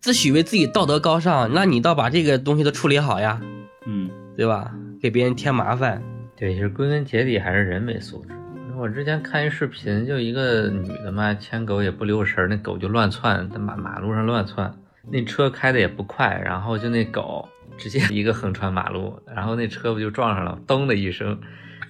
[0.00, 3.40] 自诩为自己道德高尚，那你倒把这个东西都处理好呀，
[3.86, 4.72] 嗯，对吧？
[5.02, 6.02] 给别人添麻烦。
[6.36, 8.34] 对，其实归根结底还是人没素质。
[8.76, 14.72] 我之前看一视频，就一个女的嘛，牵狗也不留神儿，那狗就乱窜，在马马路上乱窜，
[15.10, 21.40] 那车开的也不快，然后就那狗直接一个横穿马路，然后那车不就撞上了，咚的一声，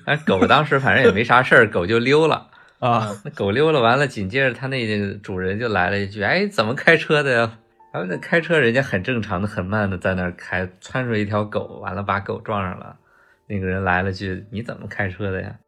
[0.07, 2.47] 哎，狗当时反正也没啥事儿，狗就溜了。
[2.79, 7.59] 啊，那狗溜了，完了，紧接着他那个主人就来了一句：“哎，怎么开车的呀？”
[7.93, 12.99] 然后那开车人家很正常的、很慢的在那儿开，窜出一条狗，完了把狗撞上了。
[13.47, 15.59] 那个人来了句：“你怎么开车的呀？”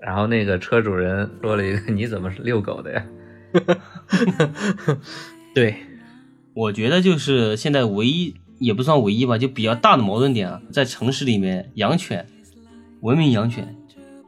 [0.00, 3.06] 然后那个车主人说了一个：“你怎么是遛狗的呀
[5.54, 5.76] 对，
[6.54, 12.26] 我觉得就是现在唯一也不算唯一吧，就比较大的矛盾点啊，在城市里面养犬，
[13.00, 13.76] 文明养犬，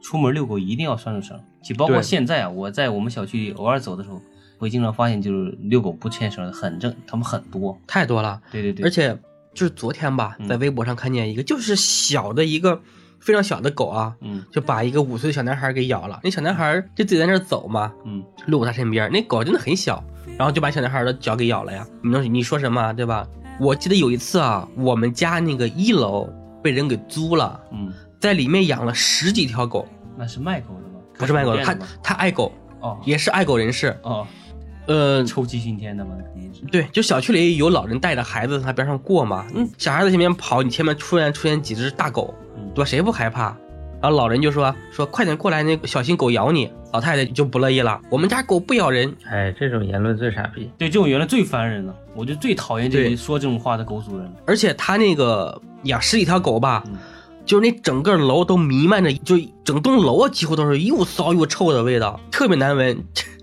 [0.03, 4.21] 出门遛狗一定要拴着绳，就包括现在啊，我在我们小区里偶尔走的时候，
[4.57, 7.77] 会经常发现就是遛狗不牵绳的很正，他们很多。
[7.87, 8.41] 太多了。
[8.51, 9.17] 对对对，而且
[9.53, 12.81] 就是昨天吧，嗯在微博上看见一个，就是小的一个
[13.19, 16.19] 非常小的狗啊，嗯就把一个五岁的小男孩给咬了。
[16.23, 20.03] 那小男孩就自己在那儿走嘛，嗯路过他身边，那狗真的很小，
[20.37, 21.85] 然后就把小男孩的脚给咬了呀。
[22.03, 23.27] 你能你说什么对吧？
[23.59, 26.29] 我记得有一次啊，我们家那个一楼
[26.61, 29.87] 被人给租了，嗯，在里面养了十几条狗，
[30.17, 30.99] 那是卖狗的吗？
[31.17, 33.97] 不是卖狗的，他他爱狗，哦也是爱狗人士。
[34.03, 34.27] 哦，
[34.87, 36.61] 呃，臭气熏天的嘛，肯定是。
[36.71, 42.85] 对，就小区里有老人带着孩子从他边上过嘛，嗯，小孩子前面跑，你前面突然出现几只大狗，嗯对吧？
[42.85, 43.55] 谁不害怕？
[44.01, 46.71] 然后老人就说说快点过来，那个小心狗咬你。
[46.93, 50.69] 老太太就不乐意了，我们家狗不咬人。？”哎，这种言论最傻逼。
[50.77, 54.31] 对，这种原来最烦人了，我就最讨厌这对些说这种话的狗主人。
[54.45, 56.93] 而且他那个养十几条狗吧，嗯
[57.45, 62.97] 就是那整个楼都弥漫着，就整栋楼啊几乎都是又骚又臭的味道，特别难闻。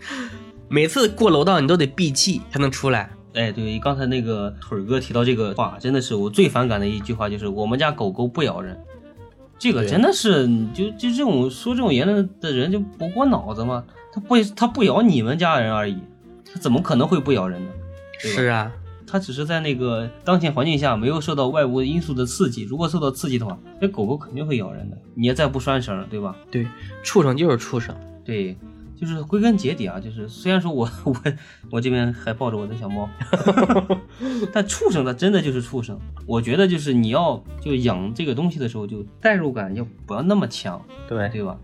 [0.72, 3.10] 每次过楼道你都得闭气才能出来。
[3.34, 8.74] 哎，对，刚才那个腿儿哥提到这个话，真的是我最反感的一句话，就是我们家狗狗不咬人。
[9.58, 13.84] 这个真的是，你就就这种说这种言论的人就不过脑子吗？
[14.14, 15.98] 他不他不咬你们家人而已，
[16.50, 17.70] 他怎么可能会不咬人呢？
[18.18, 18.72] 是啊，
[19.06, 24.96] 他只是在那个当前环境下没有受到外部因素的刺激，如果受到刺激的话，这狗狗肯定会咬人的。
[25.14, 26.34] 你也再不拴绳，对吧？
[26.50, 26.66] 对，
[27.02, 27.94] 畜生就是畜生。
[28.24, 28.56] 对，
[29.02, 31.16] 就是归根结底啊，就是虽然说我我
[31.72, 33.10] 我这边还抱着我的小猫，
[34.54, 35.98] 但畜生它真的就是畜生。
[36.24, 41.58] 我觉得就是你要就养这个东西的时候，就代入感要不要那么强，对，对吧？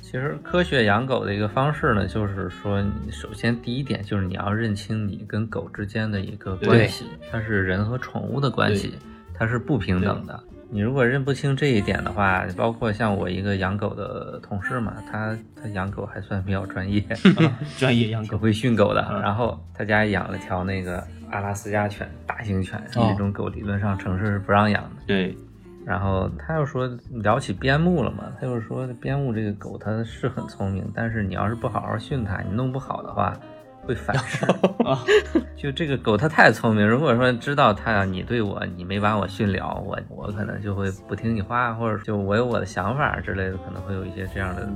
[0.00, 8.94] 其实科学养狗的一个方式呢，就是说，你首先第一点就是你要认清你跟狗之间的一个关系，它是人和宠物的关系，
[9.34, 10.42] 它是不平等的。
[10.72, 17.00] 你如果认不清这一点的话，包括像我一个养狗的同事嘛，他他养狗还算比较专业，
[17.38, 19.04] 啊 专业养狗，挺会训狗的。
[19.10, 24.90] 嗯然后他家养了条那个阿拉斯加犬，大型犬，哦这种狗理论上城市是不让养的。
[25.06, 25.36] 对，
[25.84, 33.36] 然后他又说聊起边牧了嘛，他又说边牧这个狗它是很聪明，但是你要是不好好训它，你弄不好的话
[33.86, 34.44] 会反噬。
[34.84, 35.04] 啊，
[35.56, 44.68] 就这个狗它太聪明，如果说知道它你对我你没把我训了，我我可能就会不听你话，或者就我有我的想法之类的，可能会有一些这样的。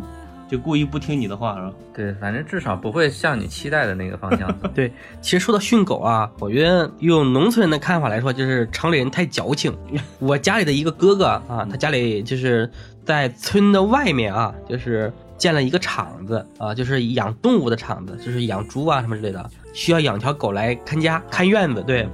[0.46, 1.72] 就故意不听你的话，是吧？
[1.94, 9.74] 对，反正至少不会向你期待的那个方向走 对，其实说到训狗啊，我觉得用农村人的看法来说，就是城里人太矫情。
[10.18, 12.70] 我家里的一个哥哥啊，他家里就是
[13.06, 15.10] 在村的外面啊，就是
[15.44, 21.84] 建了一个厂子啊，就是养动物的厂子，就是养猪啊什么之类的，需要养条狗来看家、看院子。
[21.86, 22.08] 对，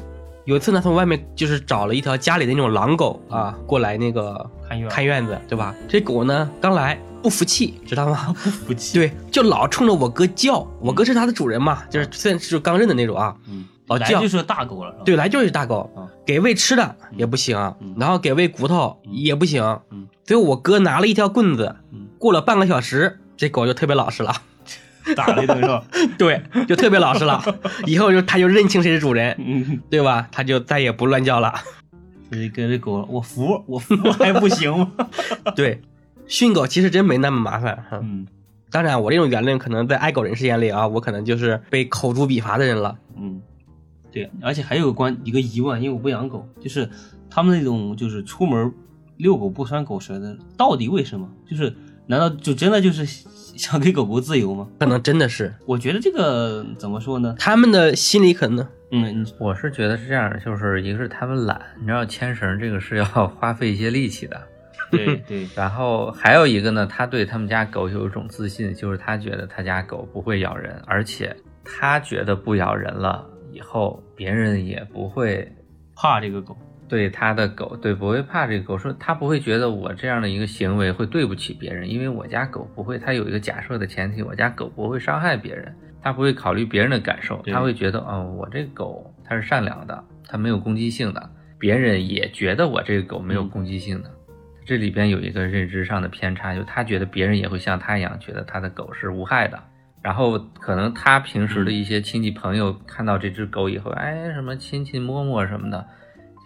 [0.46, 5.72] 有一次呢，从外面就是找了一条家里的那种狼狗啊，过来那个看院看院子，对吧？
[5.88, 8.34] 这狗呢刚来不服气，知道吗？
[8.42, 8.98] 不服气。
[8.98, 15.02] 对，就老冲着我哥叫，我哥是它的主人嘛，就是虽然是刚认的那种啊，嗯，老叫来就是大狗了，是吧？
[15.04, 19.62] 对，来就是大狗啊，给喂吃的也不行嗯，然后给喂骨头也不行
[19.92, 21.89] 嗯，所以我哥拿了一条棍子嗯，
[22.20, 24.30] 过了半个小时，这狗就特别老实了，
[25.16, 25.82] 打了一顿是吧？
[26.18, 27.42] 对，就特别老实了，
[27.86, 30.28] 以后就它就认清谁是主人，嗯，对吧？
[30.30, 31.54] 它就再也不乱叫了。
[32.30, 34.92] 就是跟这狗，我服，我服还不行吗？
[35.56, 35.80] 对，
[36.26, 38.26] 训狗其实真没那么麻烦，哈嗯，
[38.70, 42.96] 当然，我这种言论可能在爱狗人士眼里啊，我可能就是被口诛笔伐的人了。
[43.16, 43.40] 嗯，
[44.12, 46.88] 对，而且还有个关一个疑问，因为我不养狗，就是
[47.30, 48.72] 他们那种就是出门
[49.16, 51.28] 遛狗不拴狗绳的，到底为什么？
[51.50, 51.74] 就是
[52.10, 54.66] 难道就真的就是想给狗狗自由吗？
[54.80, 57.36] 可能真的是我觉得这个怎么说呢？
[57.38, 63.04] 他们的心理可能嗯，我是觉得是这样，就是一个是他们懒，你知道牵绳这个是要
[63.38, 64.42] 花费一些力气的，
[64.90, 75.48] 对 对，然后还有一个呢，他对他们家狗有一种自信，就是他觉得他家狗不会咬人，而且他觉得不咬人了以后，别人也不会
[75.94, 76.56] 怕这个狗。
[76.90, 85.72] 对他的狗，对不会怕这个狗，说他不会觉得我这样的一个行为会对不起别人，因为我家狗不会，他有一个假设的前提，我家狗不会伤害别人，
[86.02, 94.10] 他不会考虑别人的感受，对他会觉得，哦，我这个狗它是善良的，它没有攻击性的，别人也觉得我这个狗没有攻击性的，
[94.66, 99.56] 这里边有一个认知上的偏差，就他觉得别人也会像他一样觉得他的狗是无害的。
[100.02, 105.86] 然后可能他平时的一些亲戚朋友看到这只狗以后，哎，什么亲亲摸摸什么的，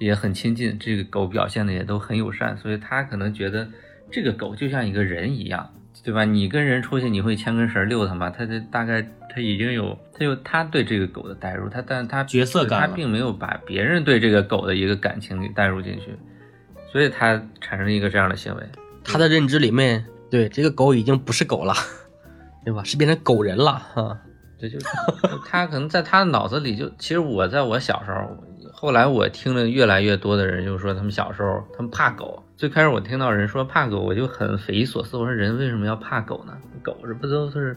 [0.00, 3.68] 也很亲近，这个狗表现的也都很友善，所以他可能觉得
[4.10, 5.70] 这个狗就像一个人一样，
[6.02, 6.24] 对吧？
[6.24, 8.30] 你跟人出去，你会牵根绳遛它吗？
[8.30, 16.16] 它这大概它已经有它有他对这个狗的代入，他但他角色感了他并没有把别人对这个狗的一个感情给带入进去，
[16.92, 18.62] 所以他产生一个这样的行为。
[19.02, 21.74] 他的认知里面，对这个狗已经不是狗了，
[22.64, 22.82] 对吧？
[22.84, 24.20] 是变成狗人了啊。
[24.56, 24.86] 这就是
[25.44, 28.36] 他可能在他的脑子里就，其实我在我小时候，
[28.84, 32.42] 后来我听了越来越多的人就说他们小时候他们怕狗。
[32.54, 36.52] 最开始我听到人说怕狗，我就很匪夷所思，我说人为什么要怕狗呢？
[36.82, 37.74] 狗这不都是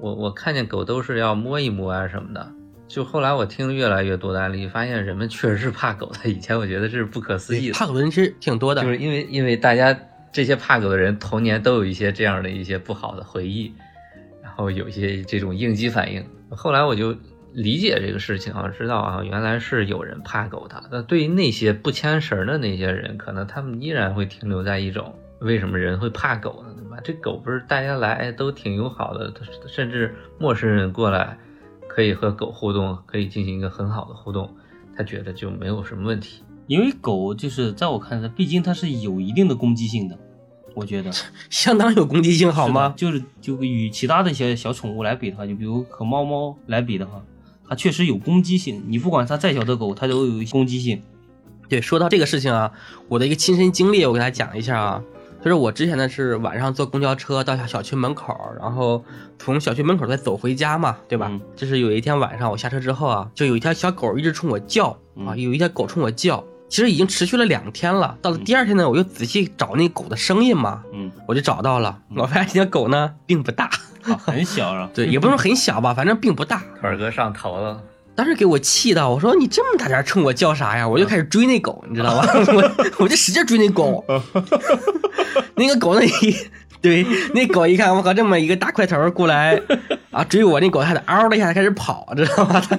[0.00, 2.50] 我我看见狗都是要摸一摸啊什么的。
[2.88, 6.30] 就后来我听了越来越多的案例，发现人们确实是怕狗的。
[6.30, 9.94] 以前我觉得这是不可思议的，怕狗的人其实挺多的，就是因为因为大家
[10.32, 13.70] 这些怕狗的人童年都有一些这样的一些不好的回忆，
[14.42, 16.24] 然后有一些这种应激反应。
[16.48, 17.14] 后来我就
[17.56, 20.84] 理解这个事情啊，知道啊，原来是有人怕狗的。
[20.92, 26.74] 那对于那些不牵绳的那些人，可能他们依然会停留在一种为什么人会怕狗呢？
[26.76, 26.98] 对吧？
[27.02, 29.32] 这狗不是大家来哎都挺友好的，
[29.66, 31.38] 甚至陌生人过来
[31.88, 34.54] 可以和狗互动，可以进行一个很好的互动，
[34.94, 36.42] 他觉得就没有什么问题。
[36.66, 40.18] 因为狗就是在我看来，毕竟它是有一定的攻击性的，
[40.74, 41.10] 我觉得
[41.48, 42.94] 相当有攻击性，好吗的？
[42.96, 47.22] 就是就与其他的一些小宠物来比的话，就比如和猫猫来比的话，
[47.68, 48.82] 它确实有攻击性。
[48.86, 51.02] 你不管它再小的狗，它都有攻击性。
[51.68, 52.70] 对，说到这个事情啊，
[53.08, 55.02] 我的一个亲身经历，我给大家讲一下啊。
[55.42, 59.04] 就是我之前呢是晚上坐公交车到小区门口，然后
[59.38, 61.28] 从小区门口再走回家嘛，对吧？
[61.30, 68.16] 嗯就是有一天晚上我下车之后啊，就有一条小狗一直冲我叫啊，嗯有一条狗冲我叫，其实已经持续了两天了。
[68.20, 73.70] 到了第二天呢，我又仔细找那狗的声音嘛，嗯，我就找到了，我发现这条狗呢并不大，
[74.02, 74.88] 啊，很小啊。
[74.94, 76.62] 对，也不能说很小吧，反正并不大。
[76.80, 77.80] 腿儿哥上头了。
[78.14, 80.88] 当时给我气的，我说你这么大点冲我叫啥呀？
[80.88, 82.26] 我就开始追那狗，你知道吧？
[82.52, 84.02] 我我就使劲追那狗，
[85.54, 86.36] 那个狗呢一
[86.80, 89.60] 对那狗一看我靠这么一个大块头过来
[90.10, 92.60] 啊追我，那狗还得嗷的一下开始跑，知道吗？
[92.60, 92.78] 它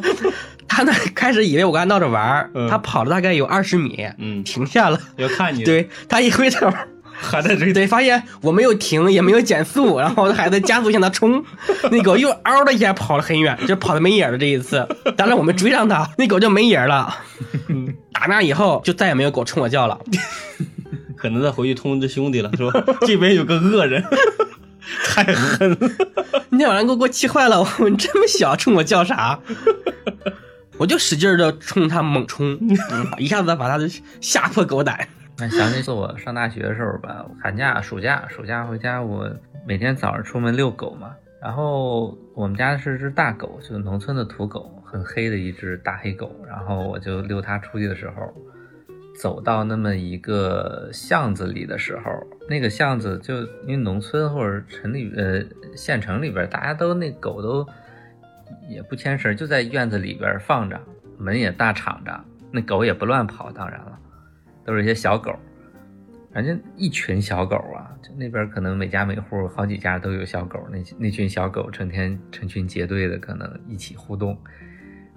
[0.67, 4.99] 它呢开始以为我跟他闹着玩儿，嗯它跑了大概有二十米，嗯，停下了。
[5.15, 6.71] 要看你。，对，他一回头。
[7.19, 7.73] 还在追。
[7.73, 11.43] 对，发现我没有停，也没有减速，然后还在加速向他冲，
[11.89, 14.37] 那狗又嗷的一下跑了很远，就跑的没影儿了。
[14.37, 17.17] 这一次，当然我们追上它，那狗就没影儿了。
[18.13, 19.99] 打那以后，就再也没有狗冲我叫了。
[21.15, 22.71] 可能再回去通知兄弟了，说
[23.07, 24.03] 这边有个恶人，
[25.03, 25.77] 太狠了。
[26.49, 29.39] 那天晚上给我给我气坏了，我说你这么小冲我叫啥？
[30.77, 32.77] 我就使劲的冲它猛冲， 嗯
[33.17, 33.83] 一下子把它
[34.21, 35.07] 吓破狗胆。
[35.39, 39.29] 那想起我上大学的时候吧，寒假、暑假、暑假回家，我
[39.67, 41.15] 每天早上出门遛狗嘛。
[41.39, 46.35] 然后我们家是只大狗，就是农村的土狗，很黑的一只大黑狗。
[46.47, 48.33] 然后我就遛它出去的时候，
[49.19, 52.11] 走到那么一个巷子里的时候，
[52.49, 55.43] 那个巷子就因为农村或者城里呃
[55.75, 57.67] 县城里边，大家都那狗都
[58.69, 60.79] 也不牵绳，就在院子里边放着，
[61.17, 63.99] 门也大敞着，那狗也不乱跑，当然了。
[64.65, 65.33] 都是一些小狗，
[66.33, 74.37] 反正一群小狗啊，就那边可能每家每户好几家都有小狗，那那群小狗成天成群结队的，可能一起互动，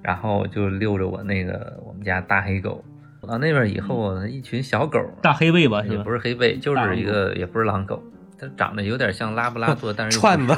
[0.03, 2.85] 然后就遛着我那个我们家大黑狗
[3.22, 5.99] 到那边以后，一群小狗，大黑背吧，也？
[5.99, 8.01] 不是黑背，就是一个也不是狼狗，
[8.41, 10.55] 它长得有点像拉布拉多，但是串子，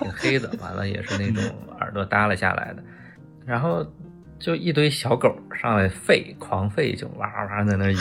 [0.00, 1.42] 挺黑的，完了也是那种
[1.80, 2.82] 耳朵耷拉下来的，
[3.46, 3.86] 然后
[4.38, 8.00] 就一堆小狗上来吠，狂吠，就哇哇哇在那 咬。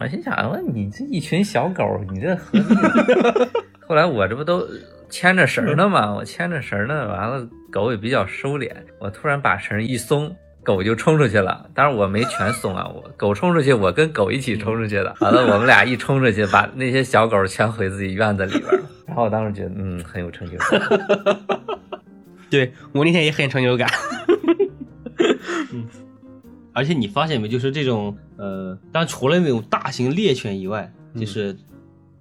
[0.00, 3.48] 我心想，我你这一群小狗，你这何必呢？
[3.86, 4.66] 后来我这不都
[5.08, 10.34] 牵着绳儿呢嘛，我牵着绳儿呢，完了狗也比较收敛，我突然把绳儿一松。
[10.64, 15.14] 狗就冲出去了，当然我没全松啊，我狗冲出去，我跟狗一起冲出去的。
[15.20, 18.80] 完了，我们俩一冲出去，把那些小狗全回自己院子里边了。
[19.06, 20.68] 然后我当时觉得，嗯，很有成就感。
[22.50, 23.88] 对我那天也很成就感。
[25.72, 25.86] 嗯
[26.74, 31.54] 而且你发现没，就是这种呃，当然除了那种大型猎犬以外，就是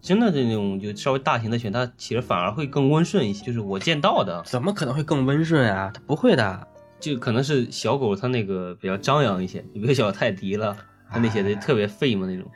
[0.02, 3.46] 真的这种就稍微大型的犬，它其实反而会更温顺一些。
[3.46, 5.90] 就是我见到的，怎么可能会更温顺啊？
[5.94, 6.68] 它不会的，
[7.02, 10.78] 就可能是小狗它那个比较张扬一些，你比如小泰迪了，
[11.10, 12.50] 它那些的特别废嘛那种。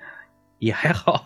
[0.60, 1.22] 也还好。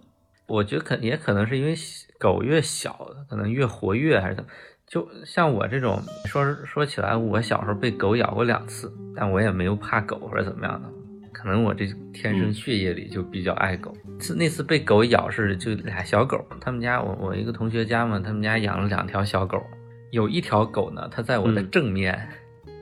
[0.48, 1.74] 我觉得可也可能是因为
[2.18, 4.48] 狗越小，可能越活跃还是怎么。
[4.86, 10.88] 就像我这种说说起来，我小时候被狗咬过两次，但我也没有怕狗或者怎么样的，
[11.32, 13.94] 可能我这天生血液里就比较爱狗。
[14.18, 19.62] 次那次被狗咬是就俩小狗，他们家我我一个同学家嘛，他们家养了两条小狗，
[20.10, 22.28] 有一条狗呢，它在我的正面，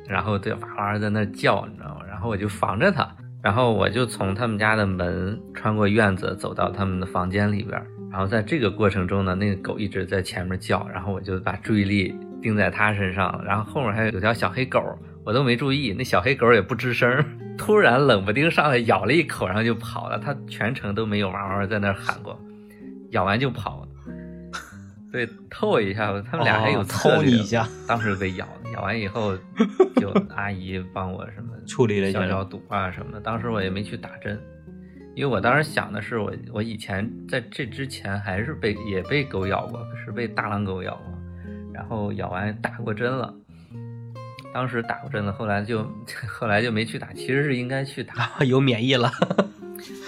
[0.08, 2.00] 然后对哇哇在那叫，你知道吗？
[2.08, 3.06] 然后我就防着它，
[3.42, 7.80] 然后我就从他们家的门穿过院子走到他们的房间里边。
[8.10, 14.82] 然后在这个过程中呢，那个狗一直在前面叫，然后我就把注意力盯在它身上，然后后面还有有条小黑狗，
[15.24, 17.22] 我都没注意，那小黑狗也不吱声，
[17.58, 22.40] 突然冷不丁上来咬了一口，然后就跑了，它全程都没有哇哇在那喊过，
[23.10, 23.86] 咬完就跑，
[25.12, 28.48] 对，偷我一下，他们俩还有偷你一下，当时被咬，
[28.78, 29.36] 咬完以后
[29.96, 34.40] 就 阿姨帮我什么处理了消消毒啊什么的，当时我也没去打针。
[35.16, 41.12] 因为我当时想的是，我我以前在这之前还是被也被狗咬过，是被大狼狗咬过，
[41.74, 43.34] 然后咬完打过针了，
[44.54, 45.82] 当时打过针了，后来就
[46.30, 48.14] 后来就没去打，其实是应该去打，
[48.46, 49.10] 有免疫了。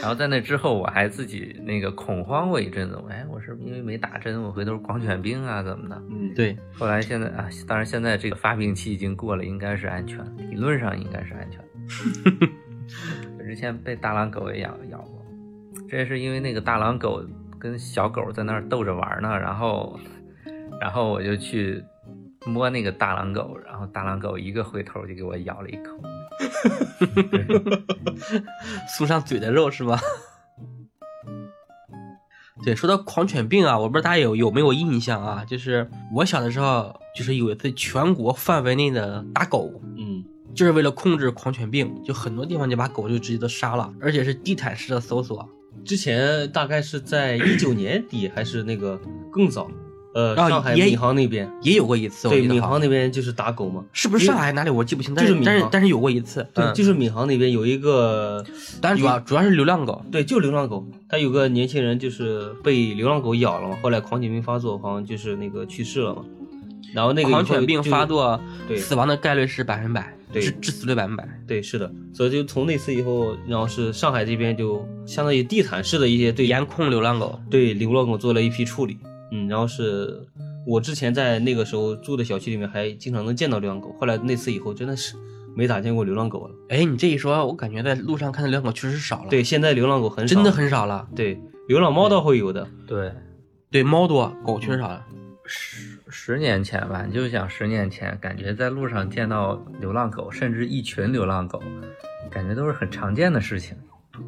[0.01, 6.03] 然后在那之后，我还自己那个恐慌过一阵子，哎，我是不是因为没打针，我回头狂犬病啊怎么的？
[6.11, 6.57] 嗯，对。
[6.73, 11.61] 后来现在啊，当然现在这个发病期已经过了，应该是安全，理论上应该是安全。
[13.47, 15.25] 之前被大狼狗也咬咬过，
[15.89, 17.21] 这也是因为那个大狼狗
[17.59, 19.99] 跟小狗在那儿逗着玩呢，然后，
[20.81, 21.83] 然后我就去
[22.47, 26.01] 摸那个大狼狗，然后大狼狗一个回头就给我咬了一口，
[28.97, 30.01] 送上嘴的肉是吧？
[32.63, 35.45] 对，说到狂犬病啊，我不知道大家有有没有印象啊？
[35.47, 40.25] 就是我小的时候，就是有一次全国范围内的打狗，嗯。
[40.53, 45.49] 就是为了控制狂犬病，就很多地方就把狗就直接都杀了，而且是地毯式的搜索。
[45.85, 49.71] 之前大概是在一九年底还是那个更早，
[50.13, 52.29] 呃，上海闵行那边也有过一次。
[52.29, 56.47] 对，闵行那边就是打狗嘛，是不是上海哪里我记不清，但是但是但是有过一次。
[56.53, 58.45] 对，就是闵行那边有一个，
[58.81, 60.05] 但主要主要是流浪狗。
[60.11, 66.25] 对，就流浪狗，他有个年轻人就是被流浪狗咬了嘛，后来狂犬病发作，好像就是那个去世了嘛。
[66.93, 70.15] 然后那个狂犬病发作，对，死亡的概率是百分百。
[70.33, 78.97] 致致死率百分百，对，是的，所以就从那次以后，然后是上海这边就相当于地毯式的一些对严控流浪狗，对流浪狗做了一批处理，
[79.33, 80.27] 嗯，然后是
[80.67, 85.17] 我之前在那个时候住的小区里面还经常能见到流浪狗，后来那次以后真的是
[85.55, 86.55] 没咋见过流浪狗了。
[86.69, 89.31] 哎，你这一说，我感觉在路上看到流浪狗确实少了。
[89.31, 91.09] 对，现在流浪狗很少，真的很少了。
[91.15, 92.67] 对，流浪猫倒会有的。
[92.87, 93.13] 对，
[93.71, 95.07] 对，猫多，狗确实少了。
[95.45, 101.61] 十十年前吧，你就想十年前，感觉在路上见到流浪狗，甚至一群流浪狗，
[102.31, 103.77] 感觉都是很常见的事情。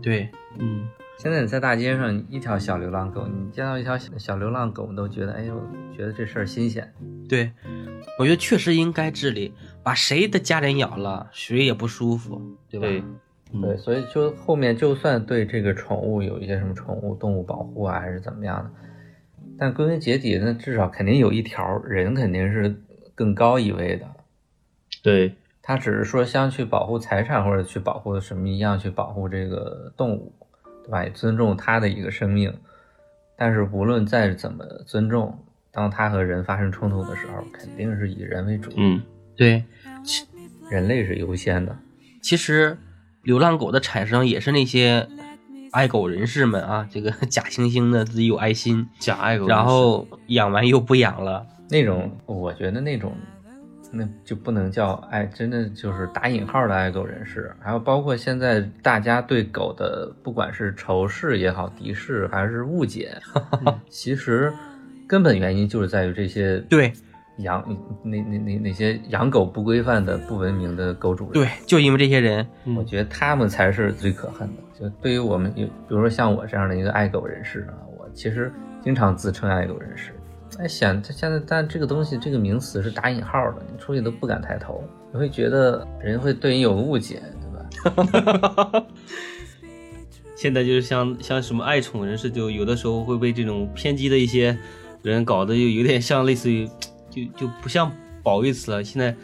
[0.02, 0.28] 对，
[0.58, 0.88] 嗯，
[1.22, 5.54] 现在你在大街上一条小流浪狗，你见到一条小流浪狗，都觉得哎呦，
[5.96, 6.92] 觉得这事儿新鲜。
[7.28, 7.52] 对，
[8.18, 9.54] 我觉得确实应该治理，
[9.84, 13.06] 把谁的家人咬了，谁也不舒服，对吧？
[13.62, 18.70] 对，所以就后面就算对这个宠物有一些什么宠物动物保护啊，还是怎么样的。
[19.56, 22.74] 但归根结底，那至少肯定有一条人肯定是
[23.14, 24.08] 更高一位的。
[25.04, 30.32] 对他只是说像去保护财产或者去保护什么一样去保护这个动物，
[30.84, 31.04] 对吧？
[31.04, 32.52] 也尊重他的一个生命。
[33.36, 35.36] 但是无论再怎么尊重，
[35.70, 38.70] 当他和人发生冲突的时候，肯定是以人为主。
[38.76, 39.02] 嗯，
[39.36, 39.64] 对，
[40.70, 41.76] 人类是优先的。
[42.20, 42.78] 其实，
[43.22, 45.08] 流浪狗的产生也是那些。
[45.72, 53.14] 爱狗人士们啊，这个 假惺惺的自己有爱心，假爱狗，然后养完又不养了，那种我觉得那种
[53.92, 57.54] 那就不能叫爱，真的就是打引号的爱狗人士。
[57.60, 63.16] 还有包括现在大家对狗的，不管是仇视也好，敌视还是误解，
[63.88, 64.52] 其实
[65.06, 66.92] 根本原因就是在于这些对。
[67.38, 67.64] 养
[68.04, 74.62] 那那那那些养狗不规范的不文明的狗主人，对，就因为这些人，我觉得他们才是最可恨的。
[74.78, 80.12] 就对于我们，比如说像我这样的一个爱狗人士啊，我其实经常自称爱狗人士，
[80.58, 88.84] 哎，想他现在，但这个东西这个名词是打引号的，你出去都不敢抬头，你会觉得人会对你有误解，对吧？
[90.36, 94.58] 现在就是像像什么爱宠人士，就有的时候会被这种偏激的一些
[95.02, 96.66] 人搞得就有点像类似于，
[97.08, 97.90] 就就不像
[98.22, 99.16] 褒义词了，现在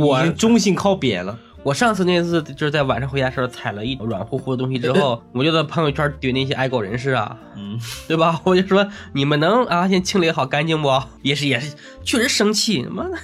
[0.00, 1.38] 我已经中性靠贬了。
[1.64, 8.40] 我上次那次就是在晚上回家的时候踩了一软乎乎的东西之后， 我就在朋友圈怼那些爱狗人士啊，嗯，对吧？
[8.44, 10.88] 我就说你们能啊先清理好干净不？
[11.22, 13.16] 也是也是，确实生气，他妈的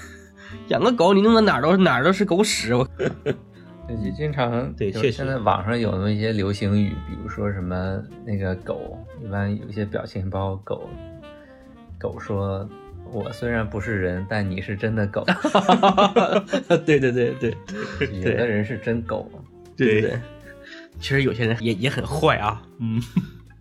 [0.68, 2.88] 养个狗你弄得哪儿都哪儿都是狗屎，我
[3.24, 10.88] 就经常对确实现在网上有那么一些流行语，比如说什么那个狗，一般有一些表情包，狗
[11.98, 12.68] 狗说
[13.12, 15.24] ：“我虽然不是人，但你是真的狗。
[16.86, 17.56] 对对对对。
[18.20, 19.30] 有的人是真狗。
[19.76, 20.20] 对对对，
[20.98, 23.00] 其实有些人也也很坏啊，嗯，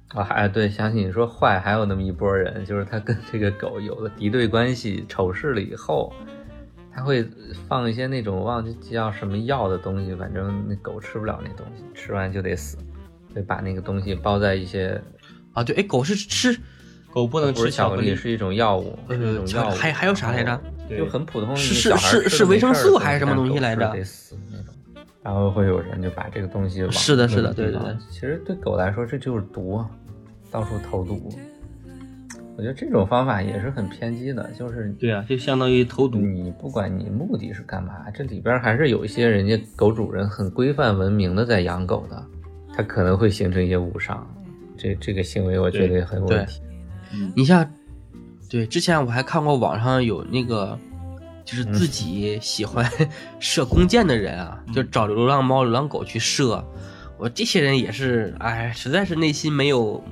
[0.08, 6.12] 啊，还对，想起你说坏，还有那么一波人，就是他跟这个狗有了敌对关系、仇视了以后，
[6.92, 7.24] 他会
[7.68, 12.78] 放一些那种忘记叫什么药的东西，反正那狗吃不了那东西，吃完就得死，
[13.36, 15.00] 会把那个东西包在一些
[15.54, 16.60] 啊对，哎狗是吃
[17.12, 19.72] 狗不能吃巧克力，是一种药物，是一呃种药物。
[19.72, 20.62] 还还有啥来着？
[20.90, 24.74] 就很普通是小孩是是维生素还是什么东西来着吃得死那种。
[25.22, 29.90] 然后会有人就把这个东西往是的是的对对对其实对狗来说这就是毒啊，
[30.50, 31.30] 到处投毒。
[32.56, 36.18] 我觉得这种方法也是很偏激的，就是对啊，就相当于投毒。
[36.18, 42.26] 你不管你目的是干嘛，这里边还是有一些人家狗主人很规范文明的在养狗的，
[42.74, 44.26] 他可能会形成一些误伤。
[44.78, 46.62] 这这个行为我觉得也很有问题。
[47.36, 47.70] 你像，
[48.50, 50.78] 对，之前我还看过网上有那个，
[51.46, 52.90] 就是自己喜欢
[53.40, 56.64] 射弓箭的人啊，就找流浪猫、流浪狗去射。
[57.18, 60.04] 我这些人也是，哎，实在是内心没有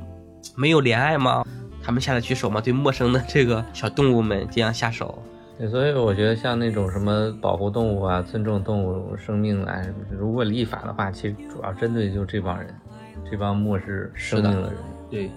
[0.56, 1.46] 没有怜爱吗？
[1.84, 2.60] 他们下得去手吗？
[2.60, 5.22] 对陌生的这个小动物们这样下手，
[5.60, 9.80] 对，所以我觉得像那种什么保护动物啊、尊重动物生命啊，
[10.10, 12.74] 如果立法的话，其实主要针对就这帮人，
[13.30, 14.74] 这帮漠视生命的人。
[15.12, 15.30] 对，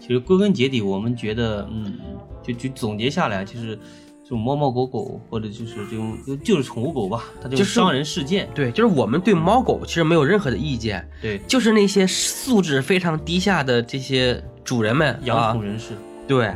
[0.00, 1.98] 其实归根结底，我们觉得，嗯，
[2.42, 3.76] 就就总结下来，就是
[4.22, 15.94] 这种猫猫狗狗，或者就是这种就就是宠物狗吧，它这种就是伤人事件，对，就是我们对猫狗其实没有任何的意见，对，就是那些素质非常低下的这些主人们养啊宠人士，
[16.26, 16.52] 对，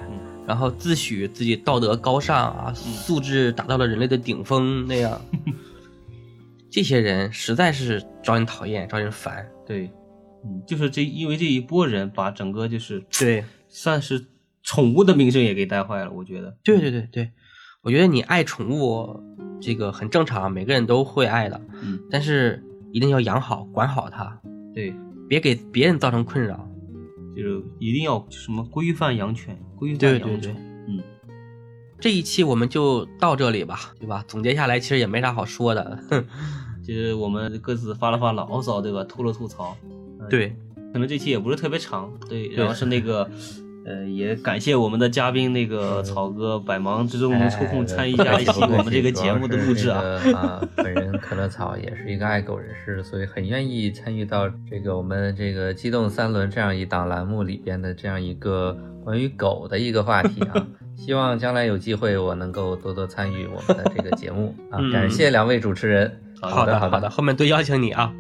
[0.46, 5.20] 然后自诩自己道德高尚啊，素质达到了人类的顶峰那样，
[6.70, 9.44] 这些人实在是招人讨厌，招人烦。
[9.66, 9.90] 对，
[10.46, 14.26] 嗯，就是这因为这一波人把整个就是对，算是
[14.62, 17.32] 宠物的名声也给带坏了，我觉得，对对对对，
[17.82, 19.20] 我觉得你爱宠物
[19.60, 24.40] 这个很正常，每个人都会爱的，嗯，但是一定要养好、管好它，
[24.72, 24.94] 对，
[25.28, 26.68] 别给别人造成困扰。
[27.36, 31.02] 就是一定要什么规范养犬，规范养宠，对对对嗯，
[32.00, 34.24] 这一期我们就到这里吧，对吧？
[34.26, 36.02] 总结下来，其实也没啥好说的。
[36.08, 36.24] 哼，
[36.82, 39.04] 就是我们各自发了发牢骚，对吧？
[39.04, 39.90] 吐了吐槽，嗯
[40.28, 40.56] 对，
[40.92, 43.28] 可能这期也不是特别长，对，然后是那个，
[43.86, 50.60] 呃，也感谢我们的嘉宾那个草哥百忙之中能抽空参与一下一期我们这个节目的录制啊。
[50.74, 60.66] 本人可乐草也是一个爱狗人士，所以很愿意参与到这个我们这个机动三轮这样一档栏目里边的这样一个关于狗的一个话题啊。
[60.96, 64.78] 希望将来有机会我能够多多参与我们的这个节目啊！
[64.80, 66.20] 嗯感谢两位主持人。
[66.40, 68.12] 好的的好的，后面多邀请你啊。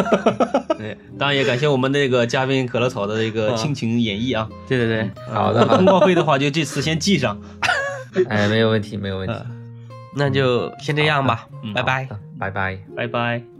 [0.78, 4.48] 对，当然也感谢我们那个嘉宾可乐草的一个倾情演绎啊。
[4.68, 7.38] 对对对，好的 好通的，告费的话就这次先记上。
[8.28, 9.34] 哎，没有问题没有问题，
[10.16, 12.08] 那就先这样吧，嗯拜拜。
[12.38, 12.78] 拜拜。
[12.96, 13.51] 拜拜。